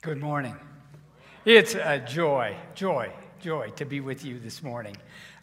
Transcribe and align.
Good 0.00 0.20
morning. 0.20 0.54
It's 1.44 1.74
a 1.74 1.98
joy, 1.98 2.54
joy, 2.76 3.10
joy 3.40 3.70
to 3.70 3.84
be 3.84 3.98
with 3.98 4.24
you 4.24 4.38
this 4.38 4.62
morning. 4.62 4.96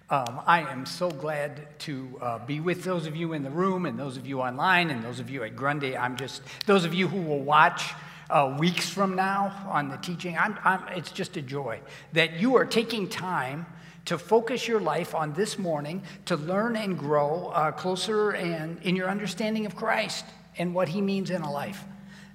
Um, 0.09 0.39
I 0.45 0.61
am 0.61 0.85
so 0.85 1.11
glad 1.11 1.77
to 1.79 2.17
uh, 2.21 2.39
be 2.39 2.61
with 2.61 2.85
those 2.85 3.05
of 3.05 3.17
you 3.17 3.33
in 3.33 3.43
the 3.43 3.49
room 3.49 3.85
and 3.85 3.99
those 3.99 4.15
of 4.15 4.25
you 4.25 4.39
online 4.39 4.91
and 4.91 5.03
those 5.03 5.19
of 5.19 5.29
you 5.29 5.43
at 5.43 5.57
Grundy. 5.57 5.97
I'm 5.97 6.15
just, 6.15 6.41
those 6.67 6.85
of 6.85 6.93
you 6.93 7.09
who 7.09 7.19
will 7.19 7.41
watch 7.41 7.93
uh, 8.29 8.55
weeks 8.57 8.89
from 8.89 9.13
now 9.13 9.53
on 9.69 9.89
the 9.89 9.97
teaching, 9.97 10.37
I'm, 10.37 10.57
I'm, 10.63 10.87
it's 10.95 11.11
just 11.11 11.35
a 11.35 11.41
joy 11.41 11.81
that 12.13 12.39
you 12.39 12.55
are 12.55 12.65
taking 12.65 13.09
time 13.09 13.65
to 14.05 14.17
focus 14.17 14.69
your 14.69 14.79
life 14.79 15.13
on 15.13 15.33
this 15.33 15.59
morning 15.59 16.01
to 16.27 16.37
learn 16.37 16.77
and 16.77 16.97
grow 16.97 17.47
uh, 17.47 17.73
closer 17.73 18.31
and 18.31 18.81
in 18.83 18.95
your 18.95 19.09
understanding 19.09 19.65
of 19.65 19.75
Christ 19.75 20.23
and 20.57 20.73
what 20.73 20.87
he 20.87 21.01
means 21.01 21.29
in 21.29 21.41
a 21.41 21.51
life. 21.51 21.83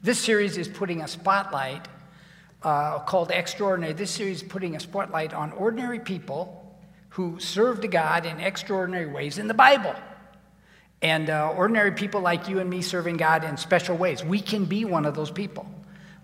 This 0.02 0.18
series 0.18 0.58
is 0.58 0.68
putting 0.68 1.00
a 1.00 1.08
spotlight 1.08 1.88
uh, 2.62 2.98
called 3.00 3.30
Extraordinary. 3.30 3.92
This 3.92 4.10
series 4.10 4.42
is 4.42 4.48
putting 4.48 4.76
a 4.76 4.80
spotlight 4.80 5.32
on 5.32 5.52
ordinary 5.52 6.00
people 6.00 6.56
who 7.10 7.38
served 7.40 7.90
God 7.90 8.26
in 8.26 8.38
extraordinary 8.40 9.06
ways 9.06 9.38
in 9.38 9.48
the 9.48 9.54
Bible. 9.54 9.94
And 11.02 11.30
uh, 11.30 11.54
ordinary 11.56 11.92
people 11.92 12.20
like 12.20 12.48
you 12.48 12.58
and 12.58 12.68
me 12.68 12.82
serving 12.82 13.16
God 13.16 13.44
in 13.44 13.56
special 13.56 13.96
ways. 13.96 14.22
We 14.22 14.40
can 14.40 14.66
be 14.66 14.84
one 14.84 15.06
of 15.06 15.14
those 15.14 15.30
people. 15.30 15.66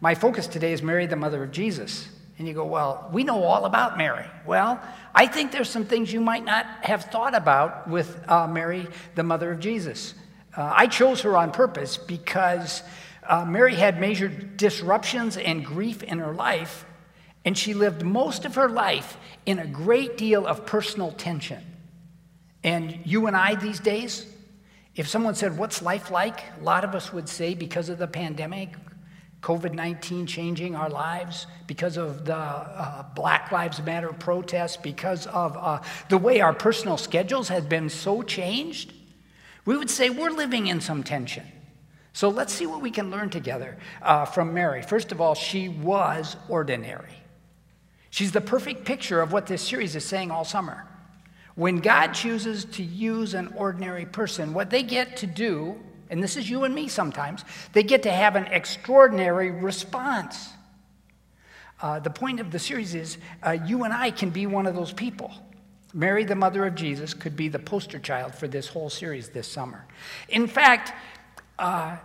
My 0.01 0.15
focus 0.15 0.47
today 0.47 0.73
is 0.73 0.83
Mary, 0.83 1.07
the 1.07 1.17
mother 1.17 1.43
of 1.43 1.51
Jesus. 1.51 2.09
And 2.39 2.47
you 2.47 2.53
go, 2.53 2.67
well, 2.67 3.09
we 3.13 3.25
know 3.25 3.43
all 3.43 3.65
about 3.65 3.97
Mary. 3.97 4.27
Well, 4.45 4.79
I 5.15 5.27
think 5.27 5.53
there's 5.53 5.71
some 5.71 5.87
things 5.87 6.13
you 6.13 6.21
might 6.21 6.45
not 6.45 6.67
have 6.83 7.05
thought 7.05 7.35
about 7.35 7.89
with 7.89 8.23
uh, 8.29 8.47
Mary, 8.47 8.87
the 9.15 9.23
mother 9.23 9.51
of 9.51 9.59
Jesus. 9.59 10.13
Uh, 10.55 10.71
I 10.77 10.87
chose 10.87 11.23
her 11.23 11.35
on 11.35 11.51
purpose 11.51 11.97
because 11.97 12.83
uh, 13.29 13.45
Mary 13.45 13.75
had 13.75 14.01
major 14.01 14.29
disruptions 14.29 15.37
and 15.37 15.65
grief 15.65 16.03
in 16.03 16.19
her 16.19 16.33
life, 16.33 16.85
and 17.45 17.57
she 17.57 17.75
lived 17.75 18.03
most 18.03 18.45
of 18.45 18.55
her 18.57 18.69
life 18.69 19.17
in 19.45 19.59
a 19.59 19.67
great 19.67 20.17
deal 20.17 20.47
of 20.47 20.67
personal 20.67 21.13
tension. 21.13 21.63
And 22.65 22.99
you 23.05 23.27
and 23.27 23.37
I 23.37 23.55
these 23.55 23.81
days, 23.81 24.27
if 24.97 25.07
someone 25.07 25.35
said, 25.35 25.57
What's 25.57 25.83
life 25.83 26.11
like? 26.11 26.41
A 26.61 26.65
lot 26.65 26.85
of 26.85 26.95
us 26.95 27.13
would 27.13 27.29
say, 27.29 27.55
because 27.55 27.89
of 27.89 27.99
the 27.99 28.09
pandemic, 28.09 28.71
COVID 29.43 29.75
19 29.75 30.27
changing 30.27 30.75
our 30.75 30.89
lives, 30.89 31.47
because 31.67 31.97
of 31.97 32.25
the 32.25 32.35
uh, 32.35 33.05
Black 33.15 33.53
Lives 33.53 33.81
Matter 33.83 34.13
protests, 34.13 34.77
because 34.77 35.27
of 35.29 35.57
uh, 35.57 35.81
the 36.09 36.19
way 36.19 36.41
our 36.41 36.55
personal 36.55 36.97
schedules 36.97 37.49
have 37.49 37.69
been 37.69 37.89
so 37.89 38.23
changed, 38.23 38.93
we 39.65 39.77
would 39.77 39.91
say 39.91 40.11
we're 40.11 40.31
living 40.31 40.67
in 40.67 40.81
some 40.81 41.03
tension. 41.03 41.45
So 42.17 42.31
let's 42.31 42.55
see 42.55 42.65
what 42.65 42.81
we 42.81 42.91
can 42.91 43.11
learn 43.11 43.29
together 43.29 43.77
uh, 44.01 44.25
from 44.25 44.55
Mary. 44.55 44.81
First 44.81 45.13
of 45.13 45.21
all, 45.21 45.35
she 45.35 45.69
was 45.69 46.35
ordinary. 46.49 47.13
She's 48.09 48.33
the 48.33 48.41
perfect 48.41 48.87
picture 48.87 49.21
of 49.21 49.35
what 49.35 49.45
this 49.47 49.61
series 49.61 49.95
is 49.95 50.03
saying 50.03 50.31
all 50.31 50.43
summer. 50.43 50.89
When 51.57 51.81
God 51.81 52.15
chooses 52.15 52.65
to 52.65 52.83
use 52.83 53.35
an 53.35 53.53
ordinary 53.55 54.07
person, 54.07 54.55
what 54.55 54.71
they 54.71 54.83
get 54.83 55.19
to 55.19 55.27
do, 55.27 55.79
and 56.09 56.23
this 56.23 56.39
is 56.39 56.49
you 56.49 56.65
and 56.65 56.75
me 56.75 56.89
sometimes, 56.89 57.45
they 57.75 57.83
get 57.83 58.03
to 58.05 58.11
have 58.11 58.35
an 58.35 58.47
extraordinary 58.47 59.51
response. 59.51 60.49
Uh, 61.83 61.99
the 61.99 62.09
point 62.09 62.41
of 62.41 62.51
the 62.51 62.59
series 62.59 62.95
is 62.95 63.19
uh, 63.43 63.59
you 63.67 63.85
and 63.85 63.93
I 63.93 64.11
can 64.11 64.31
be 64.31 64.47
one 64.47 64.67
of 64.67 64.75
those 64.75 64.95
people. 64.95 65.35
Mary, 65.93 66.25
the 66.25 66.35
mother 66.35 66.65
of 66.65 66.75
Jesus, 66.75 67.13
could 67.13 67.37
be 67.37 67.49
the 67.49 67.59
poster 67.59 67.99
child 67.99 68.35
for 68.35 68.49
this 68.49 68.69
whole 68.69 68.89
series 68.89 69.29
this 69.29 69.47
summer. 69.47 69.85
In 70.31 70.47
fact, 70.47 70.95
uh, 71.59 71.97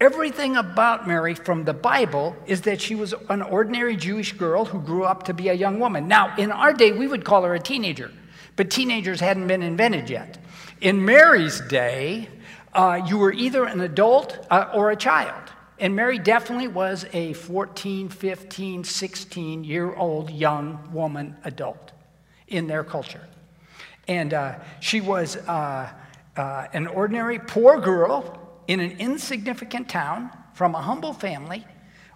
everything 0.00 0.56
about 0.56 1.06
Mary 1.06 1.34
from 1.34 1.64
the 1.64 1.74
Bible 1.74 2.36
is 2.46 2.62
that 2.62 2.80
she 2.80 2.94
was 2.94 3.14
an 3.28 3.42
ordinary 3.42 3.96
Jewish 3.96 4.32
girl 4.32 4.64
who 4.64 4.80
grew 4.80 5.04
up 5.04 5.24
to 5.24 5.34
be 5.34 5.48
a 5.48 5.54
young 5.54 5.78
woman. 5.78 6.08
Now, 6.08 6.34
in 6.36 6.50
our 6.50 6.72
day, 6.72 6.92
we 6.92 7.06
would 7.06 7.24
call 7.24 7.42
her 7.42 7.54
a 7.54 7.60
teenager, 7.60 8.10
but 8.56 8.70
teenagers 8.70 9.20
hadn't 9.20 9.46
been 9.46 9.62
invented 9.62 10.08
yet. 10.08 10.38
In 10.80 11.04
Mary's 11.04 11.60
day, 11.60 12.28
uh, 12.72 13.00
you 13.06 13.18
were 13.18 13.32
either 13.32 13.64
an 13.64 13.80
adult 13.80 14.46
uh, 14.50 14.70
or 14.72 14.90
a 14.90 14.96
child. 14.96 15.50
And 15.78 15.96
Mary 15.96 16.18
definitely 16.18 16.68
was 16.68 17.06
a 17.12 17.32
14, 17.32 18.10
15, 18.10 18.84
16 18.84 19.64
year 19.64 19.94
old 19.94 20.30
young 20.30 20.90
woman 20.92 21.36
adult 21.44 21.92
in 22.48 22.66
their 22.66 22.84
culture. 22.84 23.26
And 24.06 24.34
uh, 24.34 24.58
she 24.80 25.00
was 25.00 25.36
uh, 25.36 25.90
uh, 26.36 26.66
an 26.72 26.86
ordinary 26.86 27.38
poor 27.38 27.80
girl 27.80 28.49
in 28.66 28.80
an 28.80 28.92
insignificant 28.98 29.88
town 29.88 30.30
from 30.54 30.74
a 30.74 30.82
humble 30.82 31.12
family 31.12 31.66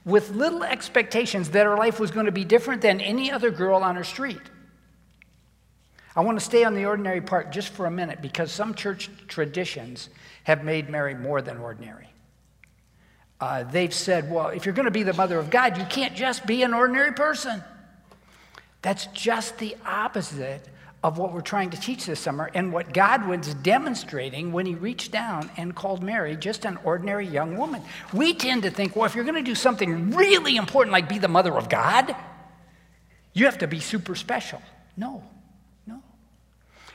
with 0.05 0.31
little 0.31 0.63
expectations 0.63 1.51
that 1.51 1.65
her 1.65 1.77
life 1.77 1.99
was 1.99 2.11
going 2.11 2.27
to 2.27 2.33
be 2.33 2.45
different 2.45 2.83
than 2.83 3.01
any 3.01 3.31
other 3.31 3.51
girl 3.51 3.83
on 3.83 3.97
her 3.97 4.05
street. 4.05 4.41
I 6.17 6.21
want 6.21 6.39
to 6.39 6.45
stay 6.45 6.63
on 6.63 6.75
the 6.75 6.85
ordinary 6.85 7.21
part 7.21 7.51
just 7.51 7.71
for 7.71 7.87
a 7.87 7.91
minute 7.91 8.23
because 8.23 8.53
some 8.53 8.75
church 8.75 9.11
traditions 9.27 10.11
have 10.45 10.63
made 10.63 10.89
Mary 10.89 11.15
more 11.15 11.43
than 11.43 11.59
ordinary. 11.59 12.09
Uh, 13.41 13.65
they've 13.65 13.93
said, 13.93 14.31
well, 14.31 14.49
if 14.49 14.65
you're 14.65 14.75
going 14.75 14.85
to 14.85 14.93
be 14.93 15.03
the 15.03 15.13
mother 15.13 15.39
of 15.39 15.51
God, 15.51 15.77
you 15.77 15.85
can't 15.87 16.15
just 16.15 16.47
be 16.47 16.63
an 16.63 16.73
ordinary 16.73 17.13
person. 17.13 17.63
That's 18.81 19.07
just 19.07 19.59
the 19.59 19.77
opposite 19.85 20.69
of 21.05 21.19
what 21.19 21.35
we're 21.35 21.43
trying 21.43 21.69
to 21.69 21.79
teach 21.79 22.07
this 22.07 22.19
summer 22.19 22.51
and 22.55 22.73
what 22.73 22.95
God 22.95 23.29
was 23.29 23.53
demonstrating 23.57 24.53
when 24.53 24.65
he 24.65 24.75
reached 24.75 25.13
down 25.13 25.51
and 25.59 25.77
called 25.77 26.03
Mary 26.03 26.35
just 26.35 26.65
an 26.65 26.79
ordinary 26.83 27.27
young 27.27 27.59
woman. 27.59 27.83
We 28.15 28.33
tend 28.33 28.63
to 28.63 28.71
think, 28.71 28.97
well, 28.97 29.05
if 29.05 29.15
you're 29.15 29.25
going 29.25 29.37
to 29.37 29.43
do 29.43 29.55
something 29.55 30.13
really 30.13 30.57
important 30.57 30.93
like 30.93 31.07
be 31.07 31.19
the 31.19 31.29
mother 31.29 31.53
of 31.53 31.69
God, 31.69 32.17
you 33.35 33.45
have 33.45 33.59
to 33.59 33.67
be 33.67 33.81
super 33.81 34.15
special. 34.15 34.63
No, 34.97 35.23
no. 35.87 36.03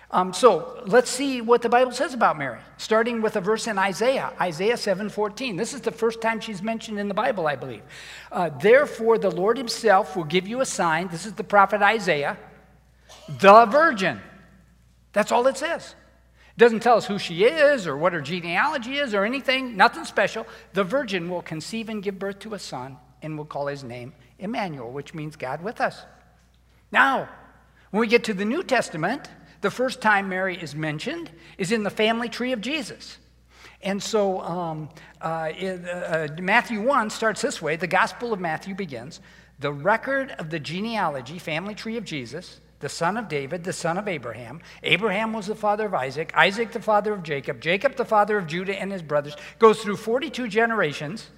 Um, 0.10 0.34
so 0.34 0.82
let's 0.88 1.12
see 1.12 1.42
what 1.42 1.62
the 1.62 1.70
Bible 1.70 1.92
says 1.92 2.16
about 2.16 2.36
Mary, 2.36 2.62
starting 2.78 3.22
with 3.22 3.36
a 3.36 3.42
verse 3.42 3.68
in 3.68 3.78
Isaiah, 3.78 4.34
Isaiah 4.42 4.78
7:14. 4.78 5.56
This 5.56 5.76
is 5.76 5.82
the 5.82 5.92
first 5.92 6.20
time 6.20 6.40
she's 6.40 6.64
mentioned 6.64 6.98
in 6.98 7.10
the 7.10 7.14
Bible, 7.14 7.46
I 7.46 7.56
believe. 7.56 7.84
Uh, 8.32 8.50
Therefore, 8.50 9.20
the 9.20 9.30
Lord 9.30 9.56
Himself 9.60 10.16
will 10.16 10.24
give 10.24 10.48
you 10.48 10.62
a 10.62 10.66
sign. 10.66 11.10
This 11.10 11.28
is 11.28 11.34
the 11.34 11.44
prophet 11.44 11.84
Isaiah 11.84 12.36
the 13.28 13.66
virgin. 13.66 14.20
That's 15.14 15.32
all 15.32 15.48
it 15.48 15.58
says. 15.58 15.96
It 16.56 16.60
doesn't 16.60 16.82
tell 16.82 16.98
us 16.98 17.06
who 17.06 17.20
she 17.20 17.44
is 17.44 17.88
or 17.88 17.98
what 17.98 18.14
her 18.14 18.22
genealogy 18.22 18.98
is 18.98 19.14
or 19.14 19.24
anything, 19.24 19.78
nothing 19.78 20.06
special. 20.06 20.46
The 20.74 20.84
virgin 20.84 21.30
will 21.30 21.42
conceive 21.42 21.90
and 21.90 22.04
give 22.04 22.20
birth 22.20 22.40
to 22.40 22.54
a 22.54 22.60
son 22.60 22.98
and 23.22 23.38
will 23.38 23.46
call 23.46 23.68
his 23.68 23.84
name 23.84 24.14
Emmanuel, 24.38 24.92
which 24.92 25.14
means 25.14 25.36
God 25.36 25.64
with 25.64 25.82
us. 25.82 26.04
Now, 26.92 27.30
when 27.92 28.02
we 28.02 28.08
get 28.08 28.24
to 28.26 28.34
the 28.34 28.46
New 28.46 28.64
Testament, 28.64 29.30
the 29.62 29.72
first 29.72 30.02
time 30.02 30.30
Mary 30.30 30.58
is 30.58 30.76
mentioned 30.76 31.32
is 31.58 31.72
in 31.72 31.84
the 31.84 31.90
family 31.90 32.30
tree 32.30 32.52
of 32.52 32.62
Jesus. 32.62 33.18
And 33.82 34.02
so 34.02 34.42
um, 34.42 34.90
uh, 35.22 35.52
it, 35.56 35.88
uh, 35.88 36.28
Matthew 36.42 36.82
1 36.82 37.10
starts 37.10 37.42
this 37.42 37.62
way 37.62 37.76
the 37.76 37.88
Gospel 37.88 38.34
of 38.34 38.40
Matthew 38.40 38.76
begins 38.76 39.20
the 39.60 39.72
record 39.74 40.32
of 40.40 40.50
the 40.50 40.60
genealogy, 40.60 41.38
family 41.38 41.76
tree 41.76 41.98
of 41.98 42.06
Jesus 42.06 42.62
the 42.80 42.90
son 42.90 43.18
of 43.18 43.28
David, 43.28 43.64
the 43.64 43.74
son 43.74 43.98
of 43.98 44.08
Abraham. 44.08 44.62
Abraham 44.84 45.34
was 45.34 45.48
the 45.48 45.56
father 45.56 45.86
of 45.86 45.94
Isaac, 45.94 46.32
Isaac 46.36 46.72
the 46.72 46.82
father 46.82 47.14
of 47.14 47.24
Jacob, 47.24 47.62
Jacob 47.62 47.96
the 47.96 48.06
father 48.06 48.38
of 48.38 48.48
Judah 48.48 48.80
and 48.80 48.92
his 48.92 49.02
brothers. 49.02 49.36
Goes 49.60 49.82
through 49.82 49.98
42 49.98 50.48
generations. 50.48 51.30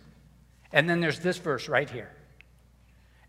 And 0.71 0.89
then 0.89 1.01
there's 1.01 1.19
this 1.19 1.37
verse 1.37 1.67
right 1.67 1.89
here. 1.89 2.11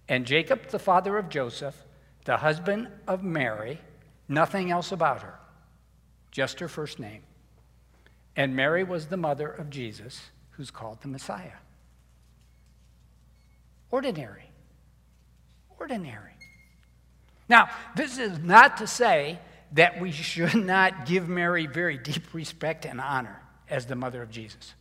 And 0.08 0.26
Jacob 0.26 0.68
the 0.68 0.78
father 0.78 1.16
of 1.16 1.28
Joseph, 1.28 1.76
the 2.24 2.36
husband 2.36 2.88
of 3.08 3.22
Mary, 3.24 3.80
nothing 4.28 4.70
else 4.70 4.92
about 4.92 5.22
her, 5.22 5.38
just 6.30 6.60
her 6.60 6.68
first 6.68 6.98
name. 6.98 7.22
And 8.36 8.54
Mary 8.54 8.84
was 8.84 9.06
the 9.06 9.16
mother 9.16 9.48
of 9.48 9.70
Jesus, 9.70 10.30
who's 10.50 10.70
called 10.70 11.00
the 11.02 11.08
Messiah. 11.08 11.58
Ordinary. 13.90 14.50
Ordinary. 15.78 16.31
Now, 17.52 17.68
this 17.94 18.16
is 18.16 18.38
not 18.38 18.78
to 18.78 18.86
say 18.86 19.38
that 19.72 20.00
we 20.00 20.10
should 20.10 20.54
not 20.64 21.04
give 21.04 21.28
Mary 21.28 21.66
very 21.66 21.98
deep 21.98 22.32
respect 22.32 22.86
and 22.86 22.98
honor 22.98 23.42
as 23.68 23.84
the 23.84 23.94
mother 23.94 24.22
of 24.22 24.30
Jesus. 24.30 24.72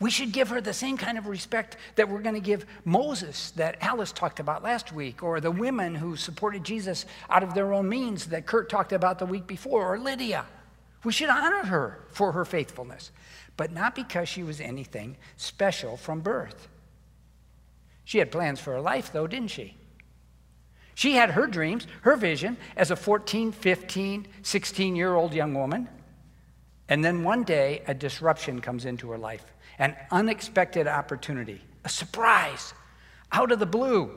We 0.00 0.10
should 0.10 0.32
give 0.32 0.48
her 0.48 0.60
the 0.60 0.72
same 0.72 0.96
kind 0.96 1.16
of 1.16 1.28
respect 1.28 1.76
that 1.94 2.08
we're 2.08 2.20
going 2.20 2.34
to 2.34 2.40
give 2.40 2.66
Moses, 2.84 3.52
that 3.52 3.76
Alice 3.80 4.10
talked 4.10 4.40
about 4.40 4.64
last 4.64 4.92
week, 4.92 5.22
or 5.22 5.40
the 5.40 5.52
women 5.52 5.94
who 5.94 6.16
supported 6.16 6.64
Jesus 6.64 7.06
out 7.30 7.44
of 7.44 7.54
their 7.54 7.72
own 7.72 7.88
means 7.88 8.26
that 8.26 8.46
Kurt 8.46 8.68
talked 8.68 8.92
about 8.92 9.20
the 9.20 9.24
week 9.24 9.46
before, 9.46 9.94
or 9.94 10.00
Lydia. 10.00 10.46
We 11.04 11.12
should 11.12 11.30
honor 11.30 11.64
her 11.66 12.00
for 12.10 12.32
her 12.32 12.44
faithfulness, 12.44 13.12
but 13.56 13.70
not 13.70 13.94
because 13.94 14.28
she 14.28 14.42
was 14.42 14.60
anything 14.60 15.16
special 15.36 15.96
from 15.96 16.22
birth. 16.22 16.66
She 18.04 18.18
had 18.18 18.32
plans 18.32 18.58
for 18.58 18.72
her 18.72 18.80
life, 18.80 19.12
though, 19.12 19.28
didn't 19.28 19.52
she? 19.52 19.76
She 20.96 21.12
had 21.12 21.32
her 21.32 21.46
dreams, 21.46 21.86
her 22.00 22.16
vision 22.16 22.56
as 22.74 22.90
a 22.90 22.96
14, 22.96 23.52
15, 23.52 24.26
16 24.42 24.96
year 24.96 25.14
old 25.14 25.34
young 25.34 25.52
woman. 25.52 25.88
And 26.88 27.04
then 27.04 27.22
one 27.22 27.44
day, 27.44 27.82
a 27.86 27.92
disruption 27.92 28.62
comes 28.62 28.86
into 28.86 29.10
her 29.10 29.18
life 29.18 29.44
an 29.78 29.94
unexpected 30.10 30.86
opportunity, 30.88 31.60
a 31.84 31.88
surprise. 31.90 32.72
out 33.30 33.52
of 33.52 33.58
the 33.58 33.66
blue. 33.66 34.10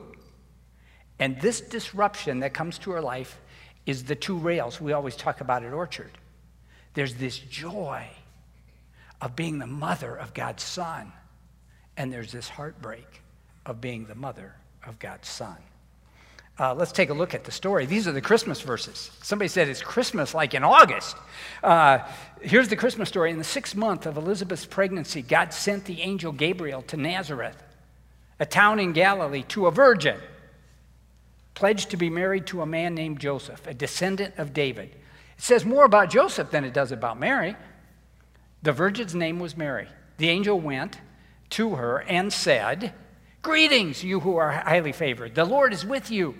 And 1.18 1.38
this 1.42 1.60
disruption 1.60 2.40
that 2.40 2.54
comes 2.54 2.78
to 2.78 2.92
her 2.92 3.02
life 3.02 3.38
is 3.84 4.04
the 4.04 4.14
two 4.14 4.38
rails 4.38 4.80
we 4.80 4.94
always 4.94 5.16
talk 5.16 5.42
about 5.42 5.62
at 5.62 5.74
Orchard. 5.74 6.16
There's 6.94 7.16
this 7.16 7.38
joy 7.38 8.08
of 9.20 9.36
being 9.36 9.58
the 9.58 9.66
mother 9.66 10.14
of 10.16 10.32
God's 10.32 10.62
son, 10.62 11.12
and 11.98 12.10
there's 12.10 12.32
this 12.32 12.48
heartbreak 12.48 13.20
of 13.66 13.82
being 13.82 14.06
the 14.06 14.14
mother 14.14 14.54
of 14.86 14.98
God's 14.98 15.28
son. 15.28 15.58
Uh, 16.60 16.74
let's 16.74 16.92
take 16.92 17.08
a 17.08 17.14
look 17.14 17.32
at 17.32 17.44
the 17.44 17.50
story. 17.50 17.86
These 17.86 18.06
are 18.06 18.12
the 18.12 18.20
Christmas 18.20 18.60
verses. 18.60 19.10
Somebody 19.22 19.48
said 19.48 19.68
it's 19.68 19.80
Christmas 19.80 20.34
like 20.34 20.52
in 20.52 20.62
August. 20.62 21.16
Uh, 21.64 22.00
here's 22.42 22.68
the 22.68 22.76
Christmas 22.76 23.08
story. 23.08 23.30
In 23.30 23.38
the 23.38 23.44
sixth 23.44 23.74
month 23.74 24.04
of 24.04 24.18
Elizabeth's 24.18 24.66
pregnancy, 24.66 25.22
God 25.22 25.54
sent 25.54 25.86
the 25.86 26.02
angel 26.02 26.32
Gabriel 26.32 26.82
to 26.82 26.98
Nazareth, 26.98 27.56
a 28.38 28.44
town 28.44 28.78
in 28.78 28.92
Galilee, 28.92 29.42
to 29.48 29.68
a 29.68 29.70
virgin 29.70 30.20
pledged 31.54 31.90
to 31.90 31.96
be 31.96 32.10
married 32.10 32.46
to 32.46 32.60
a 32.60 32.66
man 32.66 32.94
named 32.94 33.20
Joseph, 33.20 33.66
a 33.66 33.72
descendant 33.72 34.34
of 34.36 34.52
David. 34.52 34.94
It 35.38 35.42
says 35.42 35.64
more 35.64 35.86
about 35.86 36.10
Joseph 36.10 36.50
than 36.50 36.66
it 36.66 36.74
does 36.74 36.92
about 36.92 37.18
Mary. 37.18 37.56
The 38.62 38.72
virgin's 38.72 39.14
name 39.14 39.40
was 39.40 39.56
Mary. 39.56 39.88
The 40.18 40.28
angel 40.28 40.60
went 40.60 40.98
to 41.50 41.76
her 41.76 42.02
and 42.02 42.30
said, 42.30 42.92
Greetings, 43.40 44.04
you 44.04 44.20
who 44.20 44.36
are 44.36 44.52
highly 44.52 44.92
favored. 44.92 45.34
The 45.34 45.46
Lord 45.46 45.72
is 45.72 45.86
with 45.86 46.10
you. 46.10 46.34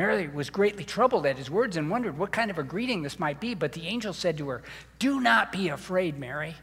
Mary 0.00 0.28
was 0.28 0.48
greatly 0.48 0.82
troubled 0.82 1.26
at 1.26 1.36
his 1.36 1.50
words 1.50 1.76
and 1.76 1.90
wondered 1.90 2.16
what 2.16 2.32
kind 2.32 2.50
of 2.50 2.58
a 2.58 2.62
greeting 2.62 3.02
this 3.02 3.18
might 3.18 3.38
be. 3.38 3.54
But 3.54 3.72
the 3.72 3.86
angel 3.86 4.14
said 4.14 4.38
to 4.38 4.48
her, 4.48 4.62
Do 4.98 5.20
not 5.20 5.52
be 5.52 5.68
afraid, 5.68 6.18
Mary. 6.18 6.54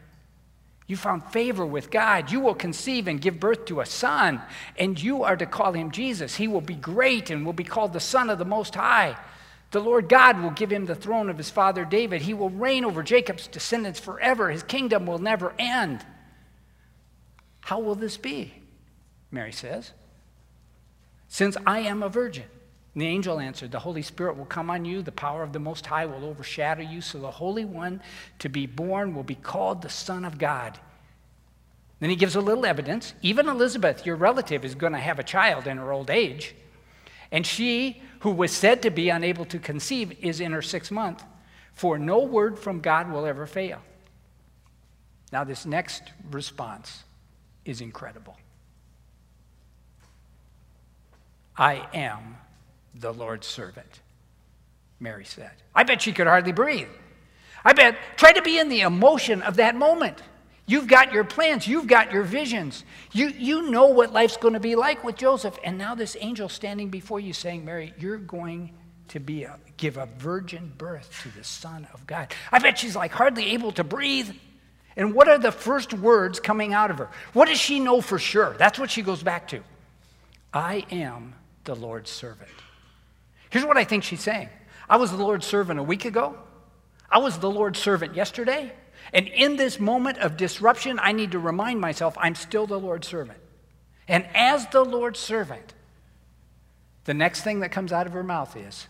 You 0.88 0.98
found 0.98 1.24
favor 1.26 1.64
with 1.64 1.92
God. 1.92 2.32
You 2.32 2.40
will 2.40 2.56
conceive 2.56 3.08
and 3.08 3.22
give 3.22 3.40
birth 3.40 3.66
to 3.66 3.80
a 3.80 3.86
son, 3.86 4.42
and 4.76 5.00
you 5.00 5.22
are 5.22 5.38
to 5.38 5.46
call 5.46 5.74
him 5.74 5.92
Jesus. 5.92 6.34
He 6.34 6.48
will 6.48 6.62
be 6.62 6.74
great 6.74 7.30
and 7.30 7.46
will 7.46 7.54
be 7.54 7.64
called 7.64 7.94
the 7.94 8.00
Son 8.00 8.32
of 8.32 8.40
the 8.40 8.44
Most 8.44 8.74
High. 8.74 9.16
The 9.70 9.82
Lord 9.82 10.10
God 10.10 10.42
will 10.42 10.50
give 10.50 10.72
him 10.72 10.88
the 10.88 10.96
throne 10.96 11.30
of 11.30 11.38
his 11.38 11.52
father 11.52 11.86
David. 11.86 12.24
He 12.24 12.34
will 12.34 12.50
reign 12.50 12.84
over 12.86 13.04
Jacob's 13.04 13.46
descendants 13.46 14.00
forever. 14.00 14.50
His 14.50 14.64
kingdom 14.64 15.06
will 15.06 15.20
never 15.20 15.54
end. 15.60 16.04
How 17.60 17.82
will 17.82 17.94
this 17.94 18.18
be? 18.18 18.56
Mary 19.30 19.52
says. 19.52 19.92
Since 21.28 21.56
I 21.68 21.82
am 21.82 22.02
a 22.02 22.10
virgin. 22.10 22.46
The 22.98 23.06
angel 23.06 23.40
answered, 23.40 23.70
The 23.70 23.78
Holy 23.78 24.02
Spirit 24.02 24.38
will 24.38 24.46
come 24.46 24.72
on 24.72 24.84
you, 24.84 25.04
the 25.04 25.12
power 25.12 25.44
of 25.44 25.54
the 25.54 25.60
Most 25.60 25.86
High 25.86 26.08
will 26.08 26.26
overshadow 26.26 26.82
you, 26.82 27.00
so 27.00 27.20
the 27.20 27.30
Holy 27.30 27.64
One 27.64 28.02
to 28.40 28.50
be 28.50 28.66
born 28.66 29.14
will 29.14 29.22
be 29.22 29.36
called 29.36 29.84
the 29.84 29.90
Son 29.90 30.26
of 30.26 30.40
God. 30.40 30.80
Then 32.00 32.10
he 32.10 32.16
gives 32.16 32.36
a 32.36 32.42
little 32.42 32.66
evidence. 32.66 33.14
Even 33.22 33.48
Elizabeth, 33.50 34.04
your 34.04 34.16
relative, 34.16 34.66
is 34.66 34.74
going 34.74 34.94
to 34.94 35.00
have 35.00 35.20
a 35.20 35.24
child 35.24 35.68
in 35.68 35.78
her 35.78 35.92
old 35.92 36.10
age. 36.10 36.56
And 37.32 37.46
she, 37.46 38.02
who 38.22 38.32
was 38.32 38.52
said 38.52 38.82
to 38.82 38.90
be 38.90 39.10
unable 39.10 39.46
to 39.46 39.60
conceive, 39.60 40.18
is 40.20 40.40
in 40.40 40.52
her 40.52 40.64
sixth 40.64 40.92
month. 40.92 41.24
For 41.74 42.00
no 42.00 42.24
word 42.24 42.58
from 42.58 42.80
God 42.80 43.12
will 43.12 43.28
ever 43.28 43.46
fail. 43.46 43.80
Now, 45.32 45.44
this 45.44 45.68
next 45.68 46.02
response 46.32 47.04
is 47.64 47.80
incredible. 47.80 48.38
I 51.56 51.88
am 51.94 52.38
the 53.00 53.14
Lord's 53.14 53.48
servant, 53.48 54.02
Mary 55.00 55.26
said. 55.26 55.52
I 55.76 55.84
bet 55.84 56.02
she 56.02 56.14
could 56.14 56.28
hardly 56.28 56.52
breathe. 56.52 56.88
I 57.64 57.74
bet, 57.74 57.98
try 58.16 58.32
to 58.32 58.42
be 58.42 58.60
in 58.60 58.70
the 58.70 58.82
emotion 58.82 59.42
of 59.42 59.58
that 59.58 59.76
moment. 59.76 60.22
You've 60.66 60.88
got 60.88 61.14
your 61.14 61.24
plans, 61.24 61.68
you've 61.68 61.88
got 61.88 62.12
your 62.12 62.24
visions. 62.24 62.84
You, 63.14 63.28
you 63.30 63.70
know 63.70 63.88
what 63.88 64.12
life's 64.12 64.38
going 64.38 64.54
to 64.54 64.60
be 64.60 64.76
like 64.76 65.04
with 65.04 65.16
Joseph. 65.16 65.58
And 65.64 65.78
now 65.78 65.96
this 65.96 66.18
angel 66.20 66.50
standing 66.50 66.90
before 66.90 67.20
you 67.20 67.34
saying, 67.34 67.64
Mary, 67.64 67.94
you're 67.98 68.18
going 68.18 68.74
to 69.10 69.20
be 69.20 69.44
a, 69.44 69.58
give 69.78 69.96
a 69.96 70.08
virgin 70.18 70.74
birth 70.78 71.22
to 71.24 71.30
the 71.38 71.44
Son 71.44 71.88
of 71.94 72.06
God. 72.06 72.34
I 72.52 72.60
bet 72.60 72.78
she's 72.78 72.96
like 72.96 73.12
hardly 73.12 73.52
able 73.52 73.72
to 73.74 73.84
breathe. 73.84 74.30
And 74.98 75.14
what 75.14 75.30
are 75.30 75.38
the 75.38 75.52
first 75.52 75.94
words 75.94 76.40
coming 76.40 76.74
out 76.74 76.92
of 76.92 76.98
her? 76.98 77.10
What 77.32 77.48
does 77.48 77.60
she 77.60 77.80
know 77.80 78.02
for 78.02 78.20
sure? 78.20 78.56
That's 78.58 78.78
what 78.78 78.92
she 78.92 79.04
goes 79.04 79.24
back 79.24 79.48
to. 79.50 79.62
I 80.54 80.86
am 80.92 81.36
the 81.64 81.76
Lord's 81.76 82.10
servant. 82.10 82.50
Here's 83.50 83.66
what 83.66 83.78
I 83.78 83.84
think 83.84 84.04
she's 84.04 84.22
saying 84.22 84.50
I 84.90 84.98
was 84.98 85.12
the 85.12 85.18
Lord's 85.18 85.46
servant 85.46 85.80
a 85.80 85.84
week 85.84 86.06
ago, 86.06 86.38
I 87.10 87.20
was 87.20 87.40
the 87.40 87.50
Lord's 87.50 87.80
servant 87.80 88.16
yesterday, 88.16 88.72
and 89.14 89.28
in 89.28 89.56
this 89.56 89.80
moment 89.80 90.18
of 90.20 90.38
disruption, 90.38 91.00
I 91.02 91.12
need 91.12 91.32
to 91.32 91.40
remind 91.40 91.80
myself 91.80 92.18
I'm 92.20 92.36
still 92.36 92.68
the 92.68 92.80
Lord's 92.80 93.08
servant. 93.08 93.40
And 94.08 94.26
as 94.34 94.68
the 94.68 94.84
Lord's 94.84 95.20
servant, 95.20 95.74
the 97.04 97.14
next 97.14 97.42
thing 97.42 97.60
that 97.62 97.72
comes 97.72 97.92
out 97.92 98.08
of 98.08 98.14
her 98.14 98.24
mouth 98.24 98.56
is, 98.56 98.88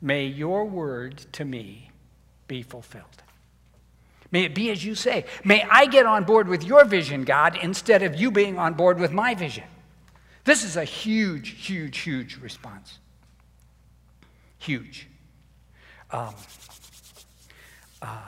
May 0.00 0.26
your 0.26 0.64
word 0.64 1.18
to 1.32 1.44
me 1.44 1.90
be 2.46 2.62
fulfilled. 2.62 3.04
May 4.32 4.44
it 4.44 4.54
be 4.54 4.70
as 4.70 4.84
you 4.84 4.94
say. 4.94 5.24
May 5.44 5.62
I 5.70 5.86
get 5.86 6.06
on 6.06 6.24
board 6.24 6.48
with 6.48 6.64
your 6.64 6.84
vision, 6.84 7.24
God, 7.24 7.58
instead 7.60 8.02
of 8.02 8.14
you 8.14 8.30
being 8.30 8.58
on 8.58 8.74
board 8.74 8.98
with 8.98 9.12
my 9.12 9.34
vision. 9.34 9.64
This 10.44 10.64
is 10.64 10.76
a 10.76 10.84
huge, 10.84 11.50
huge, 11.66 11.98
huge 11.98 12.36
response. 12.36 12.99
Huge. 14.60 15.08
Um, 16.10 16.34
uh, 18.00 18.18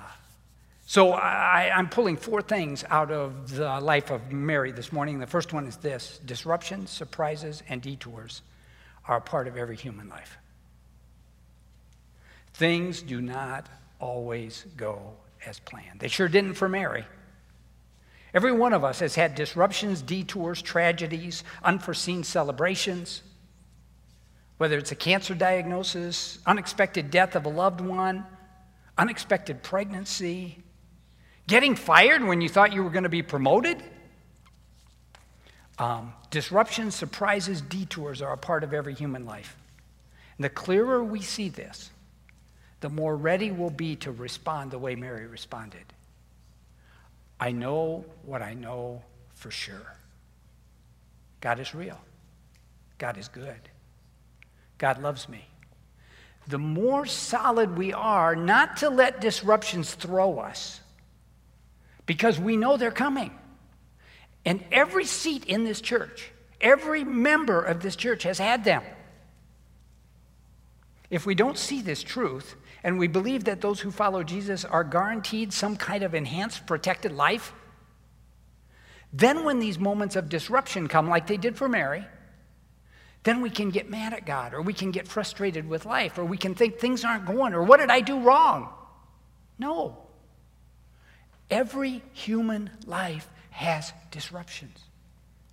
so 0.86 1.12
I, 1.12 1.70
I'm 1.74 1.88
pulling 1.88 2.16
four 2.16 2.42
things 2.42 2.84
out 2.88 3.10
of 3.10 3.54
the 3.54 3.80
life 3.80 4.10
of 4.10 4.32
Mary 4.32 4.72
this 4.72 4.92
morning. 4.92 5.18
The 5.18 5.26
first 5.26 5.52
one 5.52 5.66
is 5.66 5.76
this 5.76 6.20
disruptions, 6.24 6.90
surprises, 6.90 7.62
and 7.68 7.80
detours 7.80 8.42
are 9.06 9.18
a 9.18 9.20
part 9.20 9.46
of 9.46 9.56
every 9.56 9.76
human 9.76 10.08
life. 10.08 10.38
Things 12.54 13.02
do 13.02 13.20
not 13.20 13.66
always 14.00 14.66
go 14.76 15.14
as 15.46 15.58
planned. 15.60 16.00
They 16.00 16.08
sure 16.08 16.28
didn't 16.28 16.54
for 16.54 16.68
Mary. 16.68 17.04
Every 18.34 18.52
one 18.52 18.72
of 18.72 18.84
us 18.84 19.00
has 19.00 19.14
had 19.14 19.34
disruptions, 19.34 20.00
detours, 20.00 20.62
tragedies, 20.62 21.44
unforeseen 21.62 22.24
celebrations, 22.24 23.22
whether 24.58 24.78
it's 24.78 24.92
a 24.92 24.96
cancer 24.96 25.34
diagnosis, 25.34 26.38
unexpected 26.46 27.10
death 27.10 27.34
of 27.36 27.46
a 27.46 27.48
loved 27.48 27.80
one, 27.80 28.24
unexpected 28.96 29.62
pregnancy, 29.62 30.62
Getting 31.46 31.74
fired 31.74 32.22
when 32.22 32.40
you 32.40 32.48
thought 32.48 32.72
you 32.72 32.82
were 32.82 32.90
going 32.90 33.02
to 33.02 33.08
be 33.08 33.22
promoted? 33.22 33.82
Um, 35.78 36.12
disruptions, 36.30 36.94
surprises, 36.94 37.60
detours 37.60 38.22
are 38.22 38.32
a 38.32 38.38
part 38.38 38.62
of 38.62 38.72
every 38.72 38.94
human 38.94 39.26
life. 39.26 39.56
And 40.38 40.44
the 40.44 40.50
clearer 40.50 41.02
we 41.02 41.20
see 41.20 41.48
this, 41.48 41.90
the 42.80 42.88
more 42.88 43.16
ready 43.16 43.50
we'll 43.50 43.70
be 43.70 43.96
to 43.96 44.12
respond 44.12 44.70
the 44.70 44.78
way 44.78 44.94
Mary 44.94 45.26
responded. 45.26 45.84
I 47.40 47.50
know 47.50 48.04
what 48.24 48.42
I 48.42 48.54
know 48.54 49.02
for 49.34 49.50
sure. 49.50 49.96
God 51.40 51.58
is 51.58 51.74
real. 51.74 51.98
God 52.98 53.18
is 53.18 53.26
good. 53.26 53.58
God 54.82 55.00
loves 55.00 55.28
me. 55.28 55.46
The 56.48 56.58
more 56.58 57.06
solid 57.06 57.78
we 57.78 57.92
are, 57.92 58.34
not 58.34 58.78
to 58.78 58.90
let 58.90 59.20
disruptions 59.20 59.94
throw 59.94 60.40
us, 60.40 60.80
because 62.04 62.40
we 62.40 62.56
know 62.56 62.76
they're 62.76 62.90
coming. 62.90 63.30
And 64.44 64.64
every 64.72 65.04
seat 65.04 65.44
in 65.44 65.62
this 65.62 65.80
church, 65.80 66.32
every 66.60 67.04
member 67.04 67.62
of 67.62 67.80
this 67.80 67.94
church 67.94 68.24
has 68.24 68.40
had 68.40 68.64
them. 68.64 68.82
If 71.10 71.26
we 71.26 71.36
don't 71.36 71.56
see 71.56 71.80
this 71.80 72.02
truth, 72.02 72.56
and 72.82 72.98
we 72.98 73.06
believe 73.06 73.44
that 73.44 73.60
those 73.60 73.78
who 73.78 73.92
follow 73.92 74.24
Jesus 74.24 74.64
are 74.64 74.82
guaranteed 74.82 75.52
some 75.52 75.76
kind 75.76 76.02
of 76.02 76.12
enhanced, 76.12 76.66
protected 76.66 77.12
life, 77.12 77.52
then 79.12 79.44
when 79.44 79.60
these 79.60 79.78
moments 79.78 80.16
of 80.16 80.28
disruption 80.28 80.88
come, 80.88 81.08
like 81.08 81.28
they 81.28 81.36
did 81.36 81.56
for 81.56 81.68
Mary, 81.68 82.04
then 83.24 83.40
we 83.40 83.50
can 83.50 83.70
get 83.70 83.88
mad 83.88 84.12
at 84.12 84.26
God, 84.26 84.52
or 84.52 84.62
we 84.62 84.72
can 84.72 84.90
get 84.90 85.06
frustrated 85.06 85.68
with 85.68 85.86
life, 85.86 86.18
or 86.18 86.24
we 86.24 86.36
can 86.36 86.54
think 86.54 86.78
things 86.78 87.04
aren't 87.04 87.24
going, 87.24 87.54
or 87.54 87.62
what 87.62 87.78
did 87.78 87.90
I 87.90 88.00
do 88.00 88.18
wrong? 88.18 88.68
No. 89.58 89.96
Every 91.50 92.02
human 92.12 92.70
life 92.86 93.28
has 93.50 93.92
disruptions, 94.10 94.78